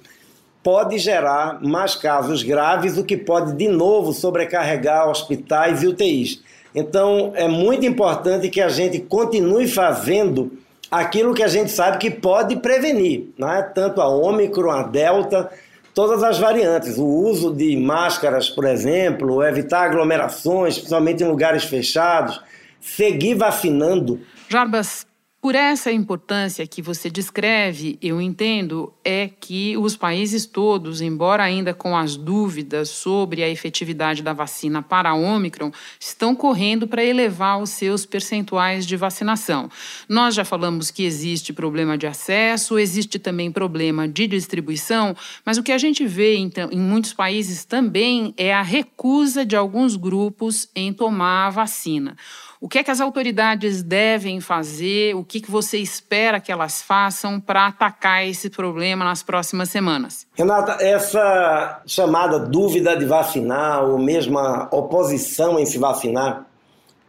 pode 0.64 0.99
gerar 0.99 1.62
mais 1.62 1.94
casos 1.94 2.42
graves, 2.42 2.97
o 2.97 3.04
que 3.04 3.18
pode 3.18 3.52
de 3.52 3.68
novo 3.68 4.14
sobrecarregar 4.14 5.11
hospitais 5.11 5.83
e 5.83 5.87
UTIs. 5.87 6.42
Então 6.75 7.33
é 7.37 7.47
muito 7.47 7.85
importante 7.85 8.49
que 8.49 8.62
a 8.62 8.71
gente 8.71 8.99
continue 8.99 9.68
fazendo 9.68 10.59
aquilo 10.90 11.35
que 11.35 11.42
a 11.42 11.49
gente 11.49 11.71
sabe 11.71 11.99
que 11.99 12.11
pode 12.11 12.56
prevenir, 12.56 13.28
né? 13.38 13.62
tanto 13.75 14.00
a 14.00 14.09
Ômicron, 14.09 14.71
a 14.71 14.83
Delta, 14.85 15.50
todas 15.94 16.23
as 16.23 16.38
variantes. 16.38 16.97
O 16.97 17.04
uso 17.04 17.54
de 17.54 17.76
máscaras, 17.76 18.49
por 18.49 18.64
exemplo, 18.64 19.42
evitar 19.42 19.85
aglomerações, 19.85 20.76
principalmente 20.78 21.23
em 21.23 21.28
lugares 21.28 21.64
fechados, 21.64 22.40
seguir 22.80 23.35
vacinando. 23.35 24.21
Jarbas, 24.49 25.06
por 25.44 25.54
essa 25.54 25.92
importância 25.92 26.66
que 26.66 26.80
você 26.80 27.10
descreve, 27.10 27.98
eu 28.00 28.18
entendo 28.18 28.90
é 29.04 29.28
que 29.28 29.76
os 29.76 29.94
países 29.94 30.46
todos, 30.46 31.02
embora 31.02 31.42
ainda 31.42 31.74
com 31.74 31.94
as 31.94 32.16
dúvidas 32.16 32.88
sobre 32.88 33.42
a 33.42 33.48
efetividade 33.50 34.22
da 34.22 34.32
vacina 34.32 34.80
para 34.80 35.10
a 35.10 35.14
Omicron, 35.14 35.70
estão 36.00 36.34
correndo 36.34 36.88
para 36.88 37.04
elevar 37.04 37.60
os 37.60 37.68
seus 37.68 38.06
percentuais 38.06 38.86
de 38.86 38.96
vacinação. 38.96 39.68
Nós 40.08 40.34
já 40.34 40.46
falamos 40.46 40.90
que 40.90 41.04
existe 41.04 41.52
problema 41.52 41.98
de 41.98 42.06
acesso, 42.06 42.78
existe 42.78 43.18
também 43.18 43.52
problema 43.52 44.08
de 44.08 44.26
distribuição, 44.26 45.14
mas 45.44 45.58
o 45.58 45.62
que 45.62 45.72
a 45.72 45.78
gente 45.78 46.06
vê 46.06 46.38
então, 46.38 46.70
em 46.72 46.80
muitos 46.80 47.12
países 47.12 47.66
também 47.66 48.32
é 48.38 48.54
a 48.54 48.62
recusa 48.62 49.44
de 49.44 49.54
alguns 49.54 49.94
grupos 49.94 50.70
em 50.74 50.90
tomar 50.90 51.48
a 51.48 51.50
vacina. 51.50 52.16
O 52.64 52.68
que 52.68 52.78
é 52.78 52.83
que 52.83 52.90
as 52.90 52.99
autoridades 52.99 53.83
devem 53.83 54.40
fazer? 54.40 55.14
O 55.14 55.23
que, 55.23 55.38
que 55.38 55.50
você 55.50 55.76
espera 55.76 56.40
que 56.40 56.50
elas 56.50 56.80
façam 56.80 57.38
para 57.38 57.66
atacar 57.66 58.26
esse 58.26 58.49
problema 58.49 59.04
nas 59.04 59.23
próximas 59.23 59.68
semanas? 59.68 60.26
Renata, 60.35 60.83
essa 60.83 61.83
chamada 61.85 62.38
dúvida 62.38 62.97
de 62.97 63.04
vacinar, 63.04 63.85
ou 63.85 63.99
mesmo 63.99 64.38
a 64.38 64.66
oposição 64.71 65.59
em 65.59 65.66
se 65.66 65.76
vacinar, 65.76 66.47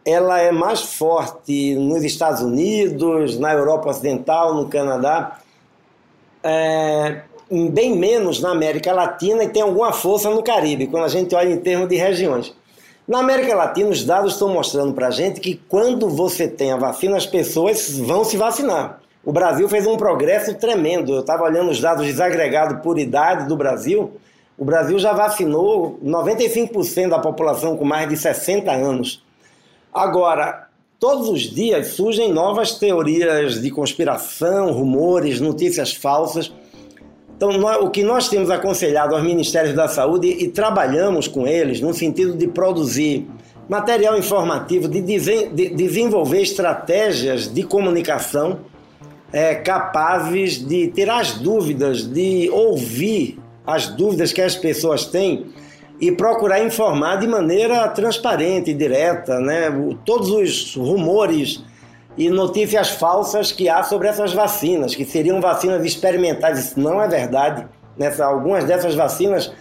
ela 0.04 0.38
é 0.38 0.52
mais 0.52 0.82
forte 0.82 1.74
nos 1.74 2.04
Estados 2.04 2.42
Unidos, 2.42 3.38
na 3.38 3.54
Europa 3.54 3.88
Ocidental, 3.88 4.52
no 4.52 4.68
Canadá, 4.68 5.38
é, 6.44 7.22
bem 7.70 7.96
menos 7.96 8.42
na 8.42 8.50
América 8.50 8.92
Latina 8.92 9.42
e 9.44 9.48
tem 9.48 9.62
alguma 9.62 9.90
força 9.90 10.28
no 10.28 10.42
Caribe, 10.42 10.86
quando 10.86 11.04
a 11.04 11.08
gente 11.08 11.34
olha 11.34 11.48
em 11.48 11.58
termos 11.58 11.88
de 11.88 11.96
regiões. 11.96 12.54
Na 13.06 13.20
América 13.20 13.54
Latina, 13.54 13.88
os 13.88 14.02
dados 14.04 14.32
estão 14.32 14.48
mostrando 14.48 14.92
para 14.92 15.06
a 15.06 15.10
gente 15.12 15.40
que 15.40 15.54
quando 15.68 16.08
você 16.08 16.48
tem 16.48 16.72
a 16.72 16.76
vacina, 16.76 17.16
as 17.16 17.24
pessoas 17.24 17.96
vão 17.96 18.24
se 18.24 18.36
vacinar. 18.36 19.00
O 19.24 19.32
Brasil 19.32 19.68
fez 19.68 19.86
um 19.86 19.96
progresso 19.96 20.54
tremendo. 20.54 21.12
Eu 21.12 21.20
estava 21.20 21.44
olhando 21.44 21.70
os 21.70 21.80
dados 21.80 22.04
desagregados 22.04 22.82
por 22.82 22.98
idade 22.98 23.46
do 23.46 23.56
Brasil. 23.56 24.12
O 24.58 24.64
Brasil 24.64 24.98
já 24.98 25.12
vacinou 25.12 26.00
95% 26.04 27.08
da 27.08 27.20
população 27.20 27.76
com 27.76 27.84
mais 27.84 28.08
de 28.08 28.16
60 28.16 28.72
anos. 28.72 29.22
Agora, 29.94 30.66
todos 30.98 31.28
os 31.28 31.42
dias 31.42 31.88
surgem 31.88 32.32
novas 32.32 32.74
teorias 32.74 33.62
de 33.62 33.70
conspiração, 33.70 34.72
rumores, 34.72 35.40
notícias 35.40 35.92
falsas. 35.92 36.52
Então, 37.36 37.52
nós, 37.52 37.82
o 37.82 37.90
que 37.90 38.02
nós 38.02 38.28
temos 38.28 38.50
aconselhado 38.50 39.14
aos 39.14 39.22
Ministérios 39.22 39.74
da 39.74 39.86
Saúde 39.86 40.26
e 40.26 40.48
trabalhamos 40.48 41.28
com 41.28 41.46
eles 41.46 41.82
no 41.82 41.92
sentido 41.92 42.34
de 42.34 42.48
produzir 42.48 43.28
material 43.68 44.16
informativo, 44.16 44.88
de, 44.88 45.02
de 45.02 45.68
desenvolver 45.68 46.40
estratégias 46.40 47.52
de 47.52 47.62
comunicação 47.62 48.60
é, 49.32 49.54
capazes 49.56 50.66
de 50.66 50.88
tirar 50.88 51.20
as 51.20 51.34
dúvidas, 51.34 52.06
de 52.06 52.48
ouvir 52.50 53.38
as 53.66 53.88
dúvidas 53.88 54.32
que 54.32 54.40
as 54.40 54.54
pessoas 54.54 55.04
têm, 55.04 55.46
e 56.00 56.12
procurar 56.12 56.64
informar 56.64 57.16
de 57.16 57.26
maneira 57.26 57.86
transparente 57.88 58.70
e 58.70 58.74
direta, 58.74 59.40
né? 59.40 59.72
Todos 60.04 60.30
os 60.30 60.74
rumores 60.74 61.62
e 62.16 62.30
notícias 62.30 62.90
falsas 62.90 63.52
que 63.52 63.68
há 63.68 63.82
sobre 63.82 64.08
essas 64.08 64.32
vacinas, 64.32 64.94
que 64.94 65.04
seriam 65.04 65.40
vacinas 65.40 65.84
experimentais, 65.84 66.58
isso 66.58 66.80
não 66.80 67.00
é 67.00 67.08
verdade. 67.08 67.66
Nessa, 67.96 68.24
algumas 68.24 68.64
dessas 68.64 68.94
vacinas 68.94 69.52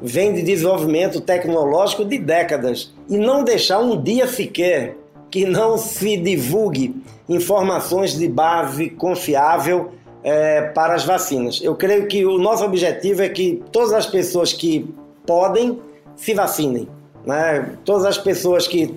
vêm 0.00 0.34
de 0.34 0.42
desenvolvimento 0.42 1.20
tecnológico 1.20 2.04
de 2.04 2.18
décadas 2.18 2.92
e 3.08 3.16
não 3.16 3.44
deixar 3.44 3.78
um 3.78 4.00
dia 4.00 4.26
sequer 4.26 4.96
que 5.30 5.46
não 5.46 5.78
se 5.78 6.16
divulgue 6.16 6.94
informações 7.28 8.18
de 8.18 8.28
base 8.28 8.90
confiável 8.90 9.92
é, 10.22 10.62
para 10.62 10.94
as 10.94 11.04
vacinas. 11.04 11.60
Eu 11.62 11.74
creio 11.74 12.06
que 12.06 12.24
o 12.24 12.38
nosso 12.38 12.64
objetivo 12.64 13.22
é 13.22 13.28
que 13.28 13.62
todas 13.72 13.92
as 13.92 14.06
pessoas 14.06 14.52
que 14.52 14.92
podem 15.26 15.80
se 16.14 16.34
vacinem. 16.34 16.88
Né? 17.24 17.76
Todas 17.84 18.04
as 18.04 18.18
pessoas 18.18 18.66
que 18.66 18.94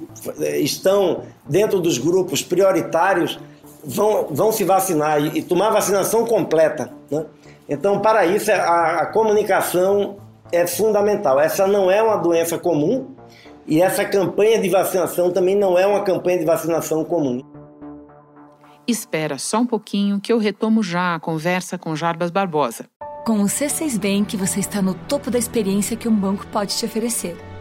estão 0.60 1.24
dentro 1.48 1.80
dos 1.80 1.98
grupos 1.98 2.42
prioritários 2.42 3.40
vão, 3.84 4.28
vão 4.30 4.52
se 4.52 4.64
vacinar 4.64 5.22
e, 5.22 5.40
e 5.40 5.42
tomar 5.42 5.70
vacinação 5.70 6.26
completa. 6.26 6.92
Né? 7.10 7.26
Então, 7.70 8.00
para 8.00 8.26
isso, 8.26 8.52
a, 8.52 9.02
a 9.02 9.06
comunicação 9.08 10.18
é 10.52 10.66
fundamental. 10.66 11.40
Essa 11.40 11.68
não 11.68 11.90
é 11.90 12.02
uma 12.02 12.18
doença 12.18 12.58
comum 12.58 13.08
e 13.68 13.82
essa 13.82 14.06
campanha 14.06 14.60
de 14.60 14.70
vacinação 14.70 15.32
também 15.32 15.56
não 15.56 15.78
é 15.78 15.86
uma 15.86 16.04
campanha 16.04 16.40
de 16.40 16.46
vacinação 16.46 17.04
comum. 17.04 17.42
Espera 18.88 19.40
só 19.40 19.60
um 19.60 19.66
pouquinho 19.66 20.20
que 20.22 20.32
eu 20.32 20.38
retomo 20.38 20.84
já 20.84 21.16
a 21.16 21.20
conversa 21.20 21.76
com 21.78 21.96
Jarbas 21.96 22.30
Barbosa. 22.30 22.86
Com 23.26 23.42
o 23.42 23.46
C6 23.46 23.98
Bank, 23.98 24.38
você 24.38 24.60
está 24.60 24.84
no 24.84 24.94
topo 24.94 25.32
da 25.32 25.40
experiência 25.40 25.98
que 25.98 26.08
um 26.08 26.16
banco 26.16 26.46
pode 26.48 26.78
te 26.78 26.86
oferecer. 26.86 27.36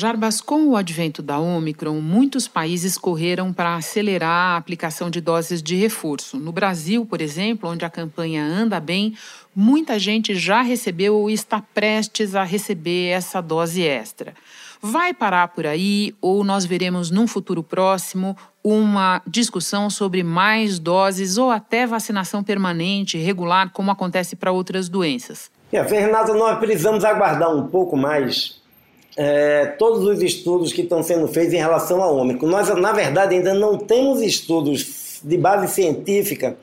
Jarbas, 0.00 0.40
com 0.40 0.68
o 0.68 0.76
advento 0.76 1.20
da 1.20 1.38
Omicron, 1.38 2.00
muitos 2.00 2.48
países 2.48 2.96
correram 2.96 3.52
para 3.52 3.74
acelerar 3.74 4.54
a 4.54 4.56
aplicação 4.56 5.10
de 5.10 5.20
doses 5.20 5.62
de 5.62 5.76
reforço. 5.76 6.38
No 6.38 6.52
Brasil, 6.52 7.04
por 7.04 7.20
exemplo, 7.20 7.68
onde 7.68 7.84
a 7.84 7.90
campanha 7.90 8.42
anda 8.42 8.80
bem, 8.80 9.14
muita 9.54 9.98
gente 9.98 10.34
já 10.34 10.62
recebeu 10.62 11.14
ou 11.16 11.28
está 11.28 11.62
prestes 11.74 12.34
a 12.34 12.42
receber 12.42 13.08
essa 13.08 13.42
dose 13.42 13.82
extra. 13.82 14.32
Vai 14.80 15.12
parar 15.12 15.48
por 15.48 15.66
aí 15.66 16.14
ou 16.18 16.42
nós 16.42 16.64
veremos 16.64 17.10
num 17.10 17.26
futuro 17.26 17.62
próximo 17.62 18.34
uma 18.64 19.20
discussão 19.26 19.90
sobre 19.90 20.22
mais 20.22 20.78
doses 20.78 21.36
ou 21.36 21.50
até 21.50 21.86
vacinação 21.86 22.42
permanente, 22.42 23.18
regular, 23.18 23.70
como 23.70 23.90
acontece 23.90 24.34
para 24.34 24.50
outras 24.50 24.88
doenças? 24.88 25.50
É, 25.70 25.84
Fernanda, 25.84 26.32
nós 26.32 26.58
precisamos 26.58 27.04
aguardar 27.04 27.54
um 27.54 27.68
pouco 27.68 27.98
mais 27.98 28.59
é, 29.22 29.66
todos 29.66 30.06
os 30.06 30.22
estudos 30.22 30.72
que 30.72 30.80
estão 30.80 31.02
sendo 31.02 31.28
feitos 31.28 31.52
em 31.52 31.58
relação 31.58 32.02
ao 32.02 32.16
Ômicron. 32.16 32.48
Nós, 32.48 32.74
na 32.74 32.90
verdade, 32.90 33.34
ainda 33.34 33.52
não 33.52 33.76
temos 33.76 34.22
estudos 34.22 35.20
de 35.22 35.36
base 35.36 35.68
científica 35.68 36.56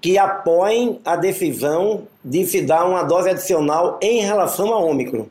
que 0.00 0.18
apoiem 0.18 0.98
a 1.04 1.14
decisão 1.14 2.08
de 2.24 2.44
se 2.44 2.62
dar 2.62 2.84
uma 2.86 3.04
dose 3.04 3.30
adicional 3.30 4.00
em 4.02 4.20
relação 4.20 4.72
ao 4.72 4.84
Ômicron. 4.84 5.26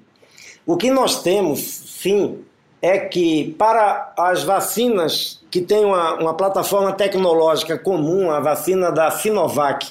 O 0.65 0.77
que 0.77 0.89
nós 0.89 1.21
temos, 1.21 1.59
sim, 1.59 2.39
é 2.81 2.97
que 2.99 3.53
para 3.59 4.13
as 4.17 4.41
vacinas 4.41 5.41
que 5.51 5.59
têm 5.59 5.83
uma, 5.83 6.13
uma 6.13 6.33
plataforma 6.33 6.93
tecnológica 6.93 7.77
comum, 7.77 8.31
a 8.31 8.39
vacina 8.39 8.93
da 8.93 9.11
Sinovac 9.11 9.89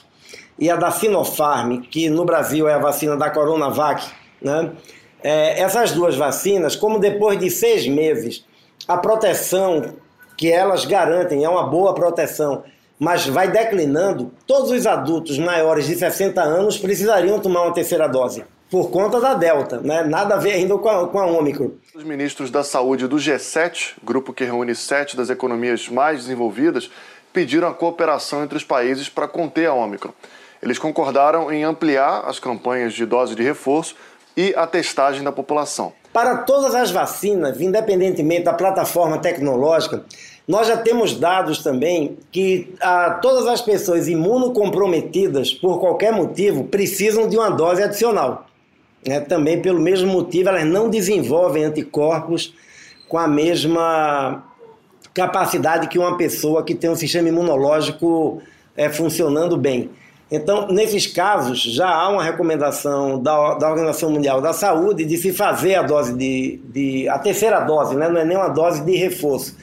e 0.59 0.71
a 0.71 0.77
da 0.77 0.91
Sinopharm, 0.91 1.83
que 1.83 2.09
no 2.09 2.25
Brasil 2.25 2.67
é 2.67 2.73
a 2.73 2.79
vacina 2.79 3.19
da 3.19 3.29
Coronavac, 3.29 4.03
né? 4.41 4.71
É, 5.23 5.61
essas 5.61 5.93
duas 5.93 6.17
vacinas, 6.17 6.77
como 6.77 6.99
depois 6.99 7.39
de 7.39 7.51
seis 7.51 7.87
meses, 7.87 8.45
a 8.87 8.97
proteção 8.97 9.95
que 10.37 10.51
elas 10.51 10.85
garantem 10.85 11.45
é 11.45 11.49
uma 11.49 11.67
boa 11.67 11.93
proteção, 11.95 12.63
mas 12.99 13.27
vai 13.27 13.51
declinando, 13.51 14.33
todos 14.47 14.71
os 14.71 14.87
adultos 14.87 15.39
maiores 15.39 15.87
de 15.87 15.97
60 15.97 16.41
anos 16.41 16.79
precisariam 16.79 17.41
tomar 17.41 17.63
uma 17.63 17.75
terceira 17.75 18.09
dose. 18.09 18.45
Por 18.71 18.91
conta 18.91 19.19
da 19.19 19.35
Delta, 19.35 19.81
né? 19.81 20.05
nada 20.05 20.35
a 20.35 20.39
ver 20.39 20.53
ainda 20.53 20.77
com 20.77 20.89
a, 20.89 21.09
com 21.09 21.19
a. 21.19 21.27
Os 21.95 22.05
ministros 22.05 22.51
da 22.51 22.63
saúde 22.63 23.09
do 23.09 23.17
G7, 23.17 23.95
grupo 24.05 24.33
que 24.33 24.45
reúne 24.45 24.75
sete 24.75 25.17
das 25.17 25.31
economias 25.31 25.89
mais 25.89 26.19
desenvolvidas, 26.21 26.91
pediram 27.33 27.69
a 27.69 27.75
cooperação 27.75 28.45
entre 28.45 28.59
os 28.59 28.65
países 28.65 29.09
para 29.09 29.27
conter 29.27 29.67
a 29.67 29.73
Ômicron. 29.73 30.13
Eles 30.63 30.79
concordaram 30.79 31.51
em 31.51 31.65
ampliar 31.65 32.25
as 32.27 32.39
campanhas 32.39 32.93
de 32.93 33.07
dose 33.07 33.35
de 33.35 33.43
reforço 33.43 33.95
e 34.39 34.55
a 34.55 34.69
testagem 34.69 35.25
da 35.25 35.33
população. 35.33 35.93
Para 36.13 36.37
todas 36.39 36.73
as 36.73 36.93
vacinas, 36.93 37.61
independentemente 37.61 38.45
da 38.45 38.53
plataforma 38.53 39.19
tecnológica, 39.19 40.05
nós 40.47 40.69
já 40.69 40.77
temos 40.77 41.19
dados 41.19 41.61
também 41.61 42.17
que 42.31 42.73
ah, 42.81 43.19
todas 43.21 43.49
as 43.49 43.61
pessoas 43.61 44.07
imunocomprometidas, 44.07 45.53
por 45.53 45.81
qualquer 45.81 46.13
motivo, 46.13 46.63
precisam 46.63 47.29
de 47.29 47.37
uma 47.37 47.51
dose 47.51 47.83
adicional. 47.83 48.47
É, 49.05 49.19
também 49.19 49.61
pelo 49.61 49.81
mesmo 49.81 50.13
motivo, 50.13 50.51
elas 50.51 50.65
não 50.65 50.89
desenvolvem 50.89 51.65
anticorpos 51.65 52.55
com 53.09 53.19
a 53.19 53.27
mesma 53.27 54.45
capacidade 55.13 55.89
que 55.89 55.99
uma 55.99 56.17
pessoa 56.17 56.65
que 56.65 56.77
tem 56.77 56.89
um 56.89 56.97
sistema 56.97 57.29
imunológico 57.29 58.41
é, 58.77 58.89
funcionando 58.89 59.57
bem. 59.57 59.91
Então, 60.31 60.69
nesses 60.69 61.07
casos, 61.07 61.63
já 61.63 61.89
há 61.89 62.09
uma 62.11 62.23
recomendação 62.23 63.19
da, 63.21 63.55
da 63.55 63.71
Organização 63.71 64.11
Mundial 64.11 64.43
da 64.43 64.53
Saúde 64.53 65.05
de 65.05 65.17
se 65.17 65.33
fazer 65.33 65.77
a 65.77 65.83
dose 65.83 66.13
de, 66.15 66.61
de 66.67 67.09
a 67.09 67.19
terceira 67.19 67.61
dose, 67.61 67.97
né? 67.97 68.09
não 68.09 68.21
é 68.21 68.25
nem 68.27 68.37
uma 68.37 68.49
dose 68.49 68.83
de 68.83 68.95
reforço, 68.95 69.57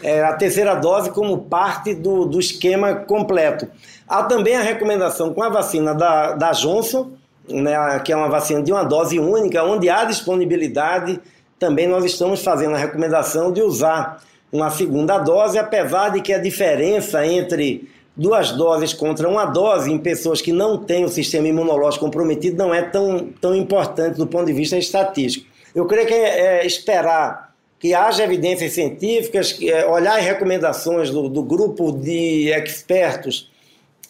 é 0.00 0.22
a 0.22 0.32
terceira 0.34 0.74
dose 0.76 1.10
como 1.10 1.38
parte 1.38 1.92
do, 1.92 2.24
do 2.24 2.38
esquema 2.38 2.94
completo. 2.94 3.66
Há 4.08 4.22
também 4.22 4.56
a 4.56 4.62
recomendação 4.62 5.34
com 5.34 5.42
a 5.42 5.48
vacina 5.48 5.92
da, 5.92 6.32
da 6.34 6.52
Johnson, 6.52 7.10
né, 7.48 7.98
que 8.04 8.12
é 8.12 8.16
uma 8.16 8.28
vacina 8.28 8.62
de 8.62 8.70
uma 8.70 8.84
dose 8.84 9.18
única, 9.18 9.64
onde 9.64 9.90
há 9.90 10.04
disponibilidade, 10.04 11.20
também 11.58 11.88
nós 11.88 12.04
estamos 12.04 12.42
fazendo 12.42 12.74
a 12.74 12.78
recomendação 12.78 13.52
de 13.52 13.60
usar 13.60 14.22
uma 14.52 14.70
segunda 14.70 15.18
dose, 15.18 15.58
apesar 15.58 16.10
de 16.10 16.20
que 16.20 16.32
a 16.32 16.38
diferença 16.38 17.26
entre 17.26 17.88
duas 18.16 18.52
doses 18.52 18.92
contra 18.92 19.28
uma 19.28 19.44
dose 19.44 19.90
em 19.90 19.98
pessoas 19.98 20.40
que 20.40 20.52
não 20.52 20.78
têm 20.78 21.04
o 21.04 21.08
sistema 21.08 21.48
imunológico 21.48 22.04
comprometido 22.04 22.56
não 22.56 22.74
é 22.74 22.82
tão, 22.82 23.30
tão 23.40 23.54
importante 23.54 24.16
do 24.16 24.26
ponto 24.26 24.46
de 24.46 24.52
vista 24.52 24.76
estatístico. 24.76 25.46
Eu 25.74 25.86
creio 25.86 26.06
que 26.06 26.14
é, 26.14 26.58
é 26.58 26.66
esperar 26.66 27.52
que 27.78 27.94
haja 27.94 28.22
evidências 28.22 28.72
científicas, 28.72 29.58
é, 29.60 29.84
olhar 29.86 30.18
as 30.18 30.24
recomendações 30.24 31.10
do, 31.10 31.28
do 31.28 31.42
grupo 31.42 31.90
de 31.90 32.50
expertos 32.50 33.50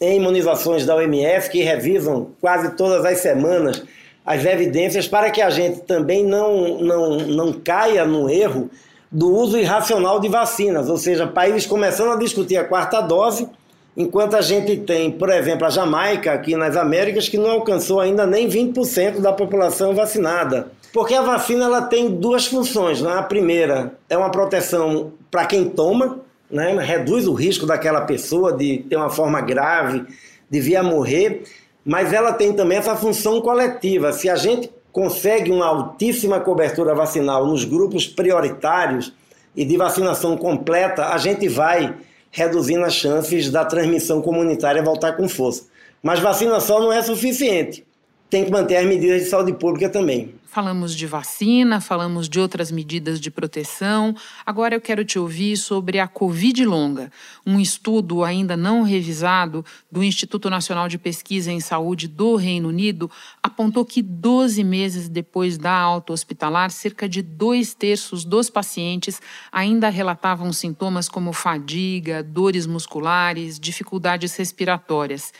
em 0.00 0.16
imunizações 0.16 0.84
da 0.84 0.96
OMS, 0.96 1.48
que 1.48 1.62
revisam 1.62 2.30
quase 2.40 2.76
todas 2.76 3.04
as 3.04 3.18
semanas 3.18 3.82
as 4.26 4.44
evidências, 4.44 5.08
para 5.08 5.30
que 5.30 5.40
a 5.40 5.50
gente 5.50 5.80
também 5.80 6.24
não, 6.24 6.78
não, 6.80 7.16
não 7.18 7.52
caia 7.52 8.04
no 8.04 8.28
erro 8.28 8.70
do 9.10 9.32
uso 9.34 9.58
irracional 9.58 10.20
de 10.20 10.28
vacinas, 10.28 10.88
ou 10.88 10.96
seja, 10.96 11.26
países 11.26 11.66
começando 11.66 12.12
a 12.12 12.16
discutir 12.16 12.56
a 12.56 12.64
quarta 12.64 13.00
dose 13.00 13.48
Enquanto 13.96 14.36
a 14.36 14.40
gente 14.40 14.76
tem, 14.78 15.10
por 15.10 15.28
exemplo, 15.28 15.66
a 15.66 15.70
Jamaica 15.70 16.32
aqui 16.32 16.56
nas 16.56 16.76
Américas 16.76 17.28
que 17.28 17.36
não 17.36 17.50
alcançou 17.50 18.00
ainda 18.00 18.26
nem 18.26 18.48
20% 18.48 19.20
da 19.20 19.32
população 19.32 19.94
vacinada. 19.94 20.72
Porque 20.92 21.14
a 21.14 21.22
vacina 21.22 21.66
ela 21.66 21.82
tem 21.82 22.10
duas 22.10 22.46
funções. 22.46 23.02
Né? 23.02 23.12
A 23.12 23.22
primeira 23.22 23.94
é 24.08 24.16
uma 24.16 24.30
proteção 24.30 25.12
para 25.30 25.44
quem 25.44 25.68
toma, 25.68 26.20
né? 26.50 26.74
reduz 26.80 27.26
o 27.26 27.34
risco 27.34 27.66
daquela 27.66 28.02
pessoa 28.02 28.52
de 28.52 28.78
ter 28.88 28.96
uma 28.96 29.10
forma 29.10 29.40
grave, 29.42 30.04
de 30.50 30.60
vir 30.60 30.76
a 30.76 30.82
morrer, 30.82 31.44
mas 31.84 32.12
ela 32.12 32.32
tem 32.32 32.52
também 32.52 32.78
essa 32.78 32.96
função 32.96 33.40
coletiva. 33.42 34.12
Se 34.12 34.28
a 34.28 34.36
gente 34.36 34.70
consegue 34.90 35.50
uma 35.50 35.66
altíssima 35.66 36.40
cobertura 36.40 36.94
vacinal 36.94 37.46
nos 37.46 37.64
grupos 37.64 38.06
prioritários 38.06 39.12
e 39.54 39.64
de 39.64 39.76
vacinação 39.76 40.36
completa, 40.36 41.06
a 41.06 41.18
gente 41.18 41.48
vai 41.48 41.94
reduzindo 42.32 42.84
as 42.84 42.94
chances 42.94 43.50
da 43.50 43.64
transmissão 43.64 44.20
comunitária 44.22 44.82
voltar 44.82 45.12
com 45.12 45.28
força. 45.28 45.64
Mas 46.02 46.18
vacina 46.18 46.58
só 46.58 46.80
não 46.80 46.92
é 46.92 47.00
suficiente. 47.02 47.86
Tem 48.28 48.44
que 48.44 48.50
manter 48.50 48.76
as 48.76 48.86
medidas 48.86 49.22
de 49.22 49.28
saúde 49.28 49.52
pública 49.52 49.88
também. 49.88 50.34
Falamos 50.52 50.94
de 50.94 51.06
vacina, 51.06 51.80
falamos 51.80 52.28
de 52.28 52.38
outras 52.38 52.70
medidas 52.70 53.18
de 53.18 53.30
proteção. 53.30 54.14
Agora 54.44 54.74
eu 54.74 54.82
quero 54.82 55.02
te 55.02 55.18
ouvir 55.18 55.56
sobre 55.56 55.98
a 55.98 56.06
Covid 56.06 56.66
longa. 56.66 57.10
Um 57.46 57.58
estudo 57.58 58.22
ainda 58.22 58.54
não 58.54 58.82
revisado 58.82 59.64
do 59.90 60.04
Instituto 60.04 60.50
Nacional 60.50 60.90
de 60.90 60.98
Pesquisa 60.98 61.50
em 61.50 61.58
Saúde 61.58 62.06
do 62.06 62.36
Reino 62.36 62.68
Unido 62.68 63.10
apontou 63.42 63.82
que 63.82 64.02
12 64.02 64.62
meses 64.62 65.08
depois 65.08 65.56
da 65.56 65.72
alta 65.72 66.12
hospitalar, 66.12 66.70
cerca 66.70 67.08
de 67.08 67.22
dois 67.22 67.72
terços 67.72 68.22
dos 68.22 68.50
pacientes 68.50 69.22
ainda 69.50 69.88
relatavam 69.88 70.52
sintomas 70.52 71.08
como 71.08 71.32
fadiga, 71.32 72.22
dores 72.22 72.66
musculares, 72.66 73.58
dificuldades 73.58 74.36
respiratórias. 74.36 75.32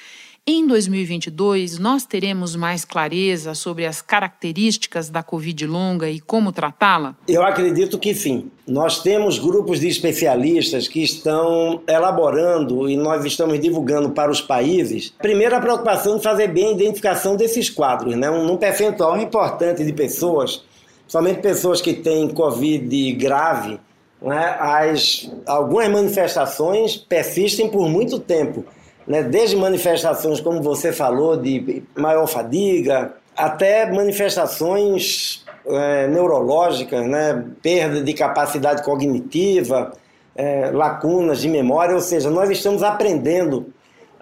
Em 0.44 0.66
2022, 0.66 1.78
nós 1.78 2.05
teremos 2.05 2.57
mais 2.57 2.85
clareza 2.85 3.55
sobre 3.55 3.87
as 3.87 4.02
características 4.02 5.09
da 5.09 5.22
Covid 5.22 5.68
longa 5.68 6.11
e 6.11 6.18
como 6.18 6.50
tratá-la? 6.50 7.14
Eu 7.28 7.44
acredito 7.44 7.96
que 7.96 8.12
sim. 8.12 8.50
Nós 8.66 9.00
temos 9.05 9.38
grupos 9.38 9.78
de 9.78 9.87
especialistas 9.87 10.88
que 10.88 11.00
estão 11.00 11.81
elaborando 11.87 12.90
e 12.90 12.96
nós 12.96 13.24
estamos 13.24 13.61
divulgando 13.61 14.11
para 14.11 14.33
os 14.33 14.40
países. 14.40 15.14
Primeiro, 15.22 15.55
a 15.55 15.61
preocupação 15.61 16.16
de 16.16 16.24
fazer 16.24 16.48
bem 16.48 16.70
a 16.70 16.72
identificação 16.72 17.37
desses 17.37 17.70
quadros, 17.70 18.16
né? 18.16 18.28
um, 18.28 18.57
percentual 18.57 19.16
importante 19.20 19.85
de 19.85 19.92
pessoas, 19.92 20.64
somente 21.07 21.40
pessoas 21.40 21.81
que 21.81 21.94
têm 21.94 22.28
Covid 22.28 23.12
grave, 23.12 23.78
né? 24.20 24.57
As, 24.59 25.31
algumas 25.46 25.88
manifestações 25.88 26.96
persistem 26.96 27.68
por 27.68 27.88
muito 27.88 28.18
tempo 28.18 28.64
né? 29.06 29.22
desde 29.22 29.56
manifestações, 29.56 30.40
como 30.40 30.62
você 30.62 30.92
falou, 30.92 31.36
de 31.36 31.82
maior 31.96 32.26
fadiga, 32.26 33.14
até 33.36 33.90
manifestações 33.90 35.44
é, 35.66 36.06
neurológicas, 36.08 37.06
né? 37.06 37.44
perda 37.62 38.02
de 38.02 38.12
capacidade 38.12 38.82
cognitiva, 38.82 39.92
é, 40.34 40.70
lacunas 40.72 41.40
de 41.40 41.48
memória, 41.48 41.94
ou 41.94 42.00
seja, 42.00 42.30
nós 42.30 42.50
estamos 42.50 42.82
aprendendo 42.82 43.72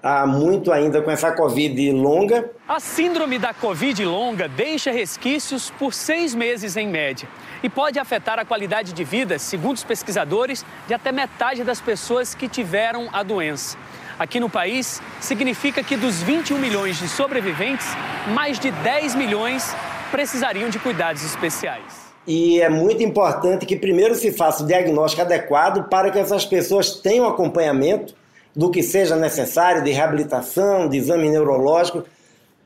há 0.02 0.26
muito 0.26 0.72
ainda 0.72 1.02
com 1.02 1.10
essa 1.10 1.30
Covid 1.32 1.92
longa. 1.92 2.50
A 2.66 2.80
síndrome 2.80 3.38
da 3.38 3.52
Covid 3.52 4.04
longa 4.04 4.48
deixa 4.48 4.90
resquícios 4.90 5.70
por 5.78 5.92
seis 5.92 6.34
meses 6.34 6.76
em 6.76 6.88
média 6.88 7.28
e 7.62 7.68
pode 7.68 7.98
afetar 7.98 8.38
a 8.38 8.44
qualidade 8.44 8.92
de 8.94 9.04
vida, 9.04 9.38
segundo 9.38 9.76
os 9.76 9.84
pesquisadores, 9.84 10.64
de 10.88 10.94
até 10.94 11.12
metade 11.12 11.62
das 11.62 11.80
pessoas 11.80 12.34
que 12.34 12.48
tiveram 12.48 13.08
a 13.12 13.22
doença 13.22 13.76
aqui 14.20 14.38
no 14.38 14.50
país 14.50 15.00
significa 15.18 15.83
que 15.83 15.96
dos 15.96 16.22
21 16.22 16.59
milhões 16.59 16.98
de 16.98 17.09
sobreviventes, 17.09 17.87
mais 18.35 18.59
de 18.59 18.70
10 18.70 19.14
milhões 19.14 19.74
precisariam 20.11 20.68
de 20.68 20.78
cuidados 20.78 21.24
especiais. 21.24 22.11
E 22.26 22.61
é 22.61 22.68
muito 22.68 23.02
importante 23.02 23.64
que 23.64 23.74
primeiro 23.74 24.14
se 24.14 24.30
faça 24.30 24.62
o 24.62 24.66
diagnóstico 24.66 25.22
adequado 25.22 25.88
para 25.88 26.11
que 26.11 26.18
essas 26.18 26.44
pessoas 26.44 26.96
tenham 26.96 27.26
acompanhamento 27.26 28.14
do 28.54 28.70
que 28.70 28.83
seja 28.83 29.16
necessário 29.16 29.83
de 29.83 29.90
reabilitação, 29.90 30.87
de 30.87 30.98
exame 30.98 31.30
neurológico, 31.30 32.04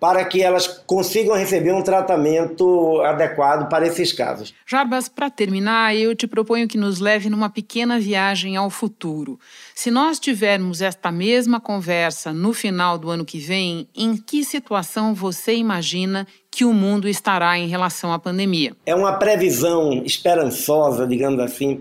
para 0.05 0.23
que 0.23 0.43
elas 0.43 0.67
consigam 0.67 1.35
receber 1.35 1.73
um 1.73 1.81
tratamento 1.81 3.01
adequado 3.01 3.71
para 3.71 3.87
esses 3.87 4.12
casos. 4.12 4.53
Jarbas, 4.67 5.09
para 5.09 5.31
terminar, 5.31 5.97
eu 5.97 6.14
te 6.14 6.27
proponho 6.27 6.69
que 6.69 6.77
nos 6.77 7.01
leve 7.01 7.31
numa 7.31 7.49
pequena 7.49 7.99
viagem 7.99 8.55
ao 8.55 8.69
futuro. 8.69 9.40
Se 9.75 9.90
nós 9.90 10.21
tivermos 10.21 10.83
esta 10.83 11.11
mesma 11.11 11.59
conversa 11.59 12.35
no 12.35 12.53
final 12.53 12.99
do 12.99 13.09
ano 13.09 13.25
que 13.25 13.38
vem, 13.38 13.88
em 13.97 14.14
que 14.14 14.45
situação 14.45 15.14
você 15.14 15.55
imagina 15.55 16.27
que 16.51 16.67
o 16.67 16.75
mundo 16.75 17.09
estará 17.09 17.59
em 17.59 17.67
relação 17.67 18.12
à 18.12 18.19
pandemia? 18.19 18.77
É 18.85 18.95
uma 18.95 19.14
previsão 19.14 20.03
esperançosa, 20.05 21.07
digamos 21.07 21.40
assim. 21.40 21.81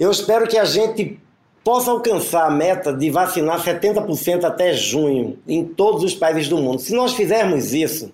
Eu 0.00 0.10
espero 0.10 0.48
que 0.48 0.56
a 0.56 0.64
gente 0.64 1.20
possa 1.68 1.90
alcançar 1.90 2.46
a 2.46 2.50
meta 2.50 2.94
de 2.94 3.10
vacinar 3.10 3.62
70% 3.62 4.42
até 4.42 4.72
junho 4.72 5.38
em 5.46 5.66
todos 5.66 6.02
os 6.02 6.14
países 6.14 6.48
do 6.48 6.56
mundo. 6.56 6.78
Se 6.78 6.94
nós 6.94 7.12
fizermos 7.12 7.74
isso 7.74 8.10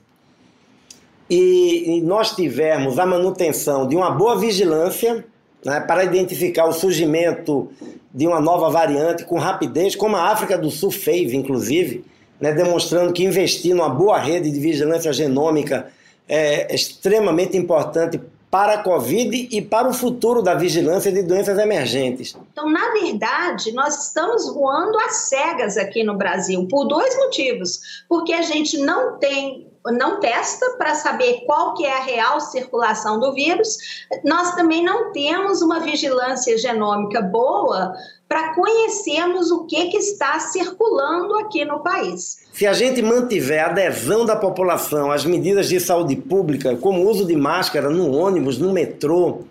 e, 1.31 2.03
nós 2.05 2.33
tivermos 2.33 2.99
a 2.99 3.07
manutenção 3.07 3.87
de 3.87 3.95
uma 3.95 4.11
boa 4.11 4.37
vigilância 4.37 5.25
né, 5.65 5.79
para 5.79 6.03
identificar 6.03 6.67
o 6.67 6.73
surgimento 6.73 7.71
de 8.13 8.27
uma 8.27 8.41
nova 8.41 8.69
variante 8.71 9.23
com 9.23 9.39
rapidez, 9.39 9.95
como 9.95 10.17
a 10.17 10.33
África 10.33 10.59
do 10.59 10.69
Sul 10.69 10.91
fez, 10.91 11.33
inclusive, 11.33 12.05
né, 12.41 12.53
demonstrando 12.53 13.13
que 13.13 13.23
investir 13.23 13.73
numa 13.73 13.89
boa 13.89 14.19
rede 14.19 14.51
de 14.51 14.59
vigilância 14.59 15.13
genômica 15.13 15.93
é 16.29 16.75
extremamente 16.75 17.57
importante 17.57 18.21
para 18.55 18.75
a 18.75 18.83
Covid 18.85 19.49
e 19.51 19.61
para 19.61 19.89
o 19.89 19.93
futuro 19.93 20.41
da 20.41 20.55
vigilância 20.55 21.11
de 21.11 21.25
doenças 21.25 21.59
emergentes. 21.59 22.37
Então, 22.53 22.71
na 22.71 22.93
verdade, 22.93 23.73
nós 23.73 24.07
estamos 24.07 24.49
voando 24.55 24.97
às 25.01 25.29
cegas 25.29 25.77
aqui 25.77 26.05
no 26.05 26.17
Brasil 26.17 26.65
por 26.71 26.85
dois 26.85 27.17
motivos. 27.17 28.05
Porque 28.09 28.33
a 28.33 28.43
gente 28.43 28.79
não 28.79 29.19
tem 29.19 29.67
não 29.87 30.21
testa 30.21 30.77
para 30.79 30.95
saber 30.95 31.43
qual 31.47 31.75
que 31.75 31.85
é 31.85 31.93
a 31.93 32.05
real 32.05 32.41
circulação 32.41 33.19
do 33.19 33.35
vírus. 33.35 33.77
Nós 34.23 34.55
também 34.55 34.85
não 34.85 35.11
temos 35.11 35.61
uma 35.61 35.81
vigilância 35.81 36.57
genômica 36.57 37.21
boa 37.21 37.93
para 38.29 38.55
conhecermos 38.55 39.51
o 39.51 39.65
que, 39.65 39.87
que 39.87 39.99
está 39.99 40.39
circulando 40.41 41.35
aqui 41.37 41.65
no 41.65 41.81
país. 41.81 42.39
Se 42.53 42.67
a 42.67 42.73
gente 42.73 43.03
mantiver 43.03 43.63
a 43.63 43.71
adesão 43.71 44.25
da 44.25 44.35
população 44.35 45.11
às 45.13 45.25
medidas 45.25 45.69
de 45.69 45.79
saúde 45.79 46.17
pública, 46.17 46.77
como 46.77 47.03
o 47.03 47.09
uso 47.09 47.27
de 47.27 47.37
máscara 47.37 47.91
no 47.91 48.13
ônibus, 48.13 48.59
no 48.59 48.73
metrô, 48.73 49.43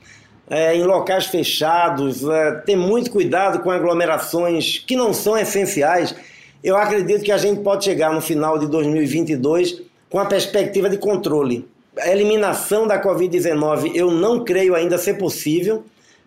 é, 0.49 0.75
em 0.75 0.83
locais 0.83 1.27
fechados, 1.27 2.27
é, 2.27 2.51
ter 2.65 2.75
muito 2.75 3.11
cuidado 3.11 3.59
com 3.59 3.71
aglomerações 3.71 4.79
que 4.79 4.95
não 4.95 5.13
são 5.13 5.37
essenciais, 5.37 6.15
eu 6.63 6.77
acredito 6.77 7.23
que 7.23 7.31
a 7.31 7.37
gente 7.37 7.61
pode 7.61 7.83
chegar 7.83 8.13
no 8.13 8.21
final 8.21 8.57
de 8.57 8.67
2022 8.67 9.81
com 10.09 10.19
a 10.19 10.25
perspectiva 10.25 10.89
de 10.89 10.97
controle. 10.97 11.67
A 11.99 12.09
eliminação 12.09 12.87
da 12.87 13.01
Covid-19 13.01 13.91
eu 13.93 14.09
não 14.09 14.43
creio 14.43 14.75
ainda 14.75 14.97
ser 14.97 15.15
possível, 15.15 15.83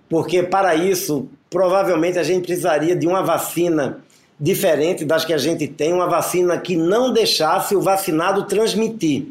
porque 0.09 0.42
para 0.42 0.75
isso 0.75 1.29
provavelmente 1.51 2.19
a 2.19 2.23
gente 2.23 2.45
precisaria 2.45 2.95
de 2.95 3.07
uma 3.07 3.23
vacina 3.23 4.05
diferente 4.38 5.05
das 5.05 5.25
que 5.25 5.33
a 5.33 5.38
gente 5.38 5.66
tem, 5.66 5.92
uma 5.92 6.09
vacina 6.09 6.59
que 6.59 6.77
não 6.77 7.12
deixasse 7.12 7.75
o 7.75 7.81
vacinado 7.81 8.45
transmitir, 8.45 9.29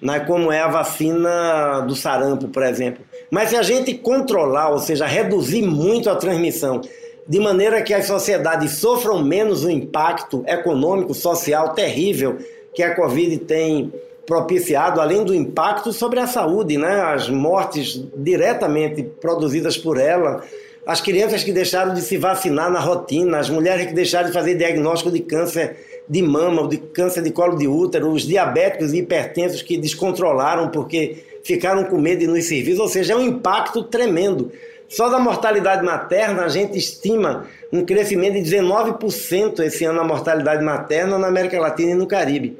né, 0.00 0.20
como 0.20 0.52
é 0.52 0.60
a 0.60 0.68
vacina 0.68 1.80
do 1.80 1.94
sarampo, 1.94 2.48
por 2.48 2.62
exemplo. 2.62 3.04
Mas 3.30 3.50
se 3.50 3.56
a 3.56 3.62
gente 3.62 3.94
controlar, 3.94 4.70
ou 4.70 4.78
seja, 4.78 5.06
reduzir 5.06 5.62
muito 5.62 6.10
a 6.10 6.16
transmissão, 6.16 6.82
de 7.26 7.38
maneira 7.38 7.80
que 7.82 7.94
as 7.94 8.06
sociedades 8.06 8.72
sofram 8.72 9.22
menos 9.22 9.64
o 9.64 9.70
impacto 9.70 10.44
econômico, 10.46 11.14
social 11.14 11.72
terrível 11.72 12.38
que 12.74 12.82
a 12.82 12.94
Covid 12.94 13.38
tem 13.38 13.92
propiciado, 14.26 15.00
além 15.00 15.24
do 15.24 15.34
impacto 15.34 15.92
sobre 15.92 16.20
a 16.20 16.26
saúde, 16.26 16.76
né, 16.76 17.00
as 17.00 17.28
mortes 17.28 18.02
diretamente 18.16 19.02
produzidas 19.02 19.76
por 19.76 19.98
ela, 19.98 20.42
as 20.86 21.00
crianças 21.00 21.44
que 21.44 21.52
deixaram 21.52 21.94
de 21.94 22.00
se 22.00 22.16
vacinar 22.16 22.70
na 22.70 22.80
rotina, 22.80 23.38
as 23.38 23.48
mulheres 23.48 23.86
que 23.86 23.92
deixaram 23.92 24.28
de 24.28 24.32
fazer 24.32 24.54
diagnóstico 24.54 25.10
de 25.10 25.20
câncer 25.20 25.76
de 26.08 26.20
mama, 26.20 26.66
de 26.68 26.76
câncer 26.76 27.22
de 27.22 27.30
colo 27.30 27.56
de 27.56 27.68
útero, 27.68 28.10
os 28.10 28.22
diabéticos 28.22 28.92
e 28.92 28.98
hipertensos 28.98 29.62
que 29.62 29.76
descontrolaram 29.76 30.68
porque 30.68 31.24
ficaram 31.44 31.84
com 31.84 31.98
medo 31.98 32.20
de 32.20 32.26
nos 32.26 32.44
serviços, 32.46 32.80
ou 32.80 32.88
seja, 32.88 33.14
é 33.14 33.16
um 33.16 33.22
impacto 33.22 33.84
tremendo. 33.84 34.50
Só 34.88 35.08
da 35.08 35.18
mortalidade 35.18 35.82
materna, 35.84 36.44
a 36.44 36.48
gente 36.48 36.76
estima 36.76 37.46
um 37.72 37.84
crescimento 37.84 38.34
de 38.34 38.56
19% 38.56 39.60
esse 39.60 39.84
ano 39.84 39.98
na 39.98 40.04
mortalidade 40.04 40.62
materna 40.62 41.18
na 41.18 41.28
América 41.28 41.58
Latina 41.58 41.92
e 41.92 41.94
no 41.94 42.06
Caribe. 42.06 42.58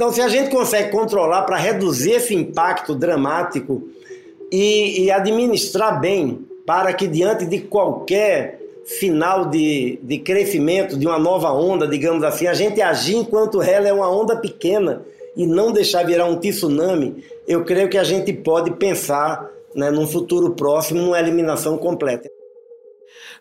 Então, 0.00 0.10
se 0.10 0.22
a 0.22 0.28
gente 0.28 0.48
consegue 0.48 0.90
controlar 0.90 1.42
para 1.42 1.58
reduzir 1.58 2.12
esse 2.12 2.34
impacto 2.34 2.94
dramático 2.94 3.86
e, 4.50 5.02
e 5.02 5.10
administrar 5.10 6.00
bem 6.00 6.42
para 6.64 6.90
que 6.94 7.06
diante 7.06 7.44
de 7.44 7.60
qualquer 7.60 8.62
sinal 8.82 9.44
de, 9.44 9.98
de 10.02 10.18
crescimento 10.20 10.96
de 10.96 11.06
uma 11.06 11.18
nova 11.18 11.52
onda, 11.52 11.86
digamos 11.86 12.24
assim, 12.24 12.46
a 12.46 12.54
gente 12.54 12.80
agir 12.80 13.14
enquanto 13.14 13.60
ela 13.60 13.88
é 13.88 13.92
uma 13.92 14.10
onda 14.10 14.36
pequena 14.36 15.02
e 15.36 15.46
não 15.46 15.70
deixar 15.70 16.06
virar 16.06 16.24
um 16.24 16.38
tsunami, 16.38 17.22
eu 17.46 17.62
creio 17.62 17.90
que 17.90 17.98
a 17.98 18.04
gente 18.04 18.32
pode 18.32 18.70
pensar 18.70 19.50
né, 19.74 19.90
num 19.90 20.06
futuro 20.06 20.52
próximo 20.54 21.02
numa 21.02 21.20
eliminação 21.20 21.76
completa. 21.76 22.26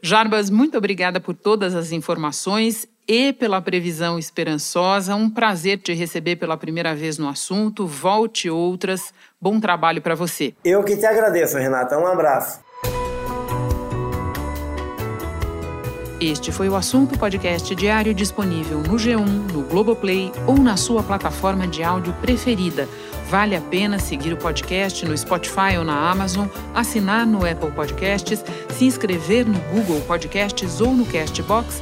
Jarbas, 0.02 0.50
muito 0.50 0.78
obrigada 0.78 1.22
por 1.22 1.34
todas 1.34 1.74
as 1.74 1.94
informações 1.94 2.86
e 3.10 3.34
pela 3.34 3.60
previsão 3.60 4.20
esperançosa. 4.20 5.16
Um 5.16 5.32
prazer 5.32 5.80
te 5.80 5.92
receber 5.94 6.36
pela 6.36 6.56
primeira 6.56 6.94
vez 6.94 7.18
no 7.18 7.28
assunto. 7.28 7.88
Volte 7.88 8.52
outras. 8.52 9.12
Bom 9.42 9.60
trabalho 9.60 10.00
para 10.00 10.14
você. 10.14 10.54
Eu 10.64 10.84
que 10.84 10.96
te 10.96 11.08
agradeço, 11.08 11.58
Renata. 11.58 11.98
Um 11.98 12.06
abraço. 12.06 12.60
Este 16.22 16.52
foi 16.52 16.70
o 16.70 16.76
assunto 16.76 17.18
podcast 17.18 17.74
diário 17.74 18.14
disponível 18.14 18.80
no 18.80 18.96
G1, 18.96 19.26
no 19.54 19.64
Globoplay 19.64 20.32
ou 20.46 20.58
na 20.58 20.78
sua 20.78 21.02
plataforma 21.02 21.66
de 21.66 21.82
áudio 21.82 22.14
preferida. 22.22 22.88
Vale 23.28 23.56
a 23.56 23.62
pena 23.62 23.98
seguir 23.98 24.34
o 24.34 24.38
podcast 24.38 25.06
no 25.06 25.18
Spotify 25.18 25.78
ou 25.78 25.84
na 25.84 26.12
Amazon, 26.12 26.48
assinar 26.76 27.26
no 27.26 27.38
Apple 27.38 27.72
Podcasts, 27.72 28.44
se 28.72 28.86
inscrever 28.86 29.48
no 29.48 29.60
Google 29.72 30.02
Podcasts 30.02 30.82
ou 30.82 30.94
no 30.94 31.06
Castbox 31.06 31.82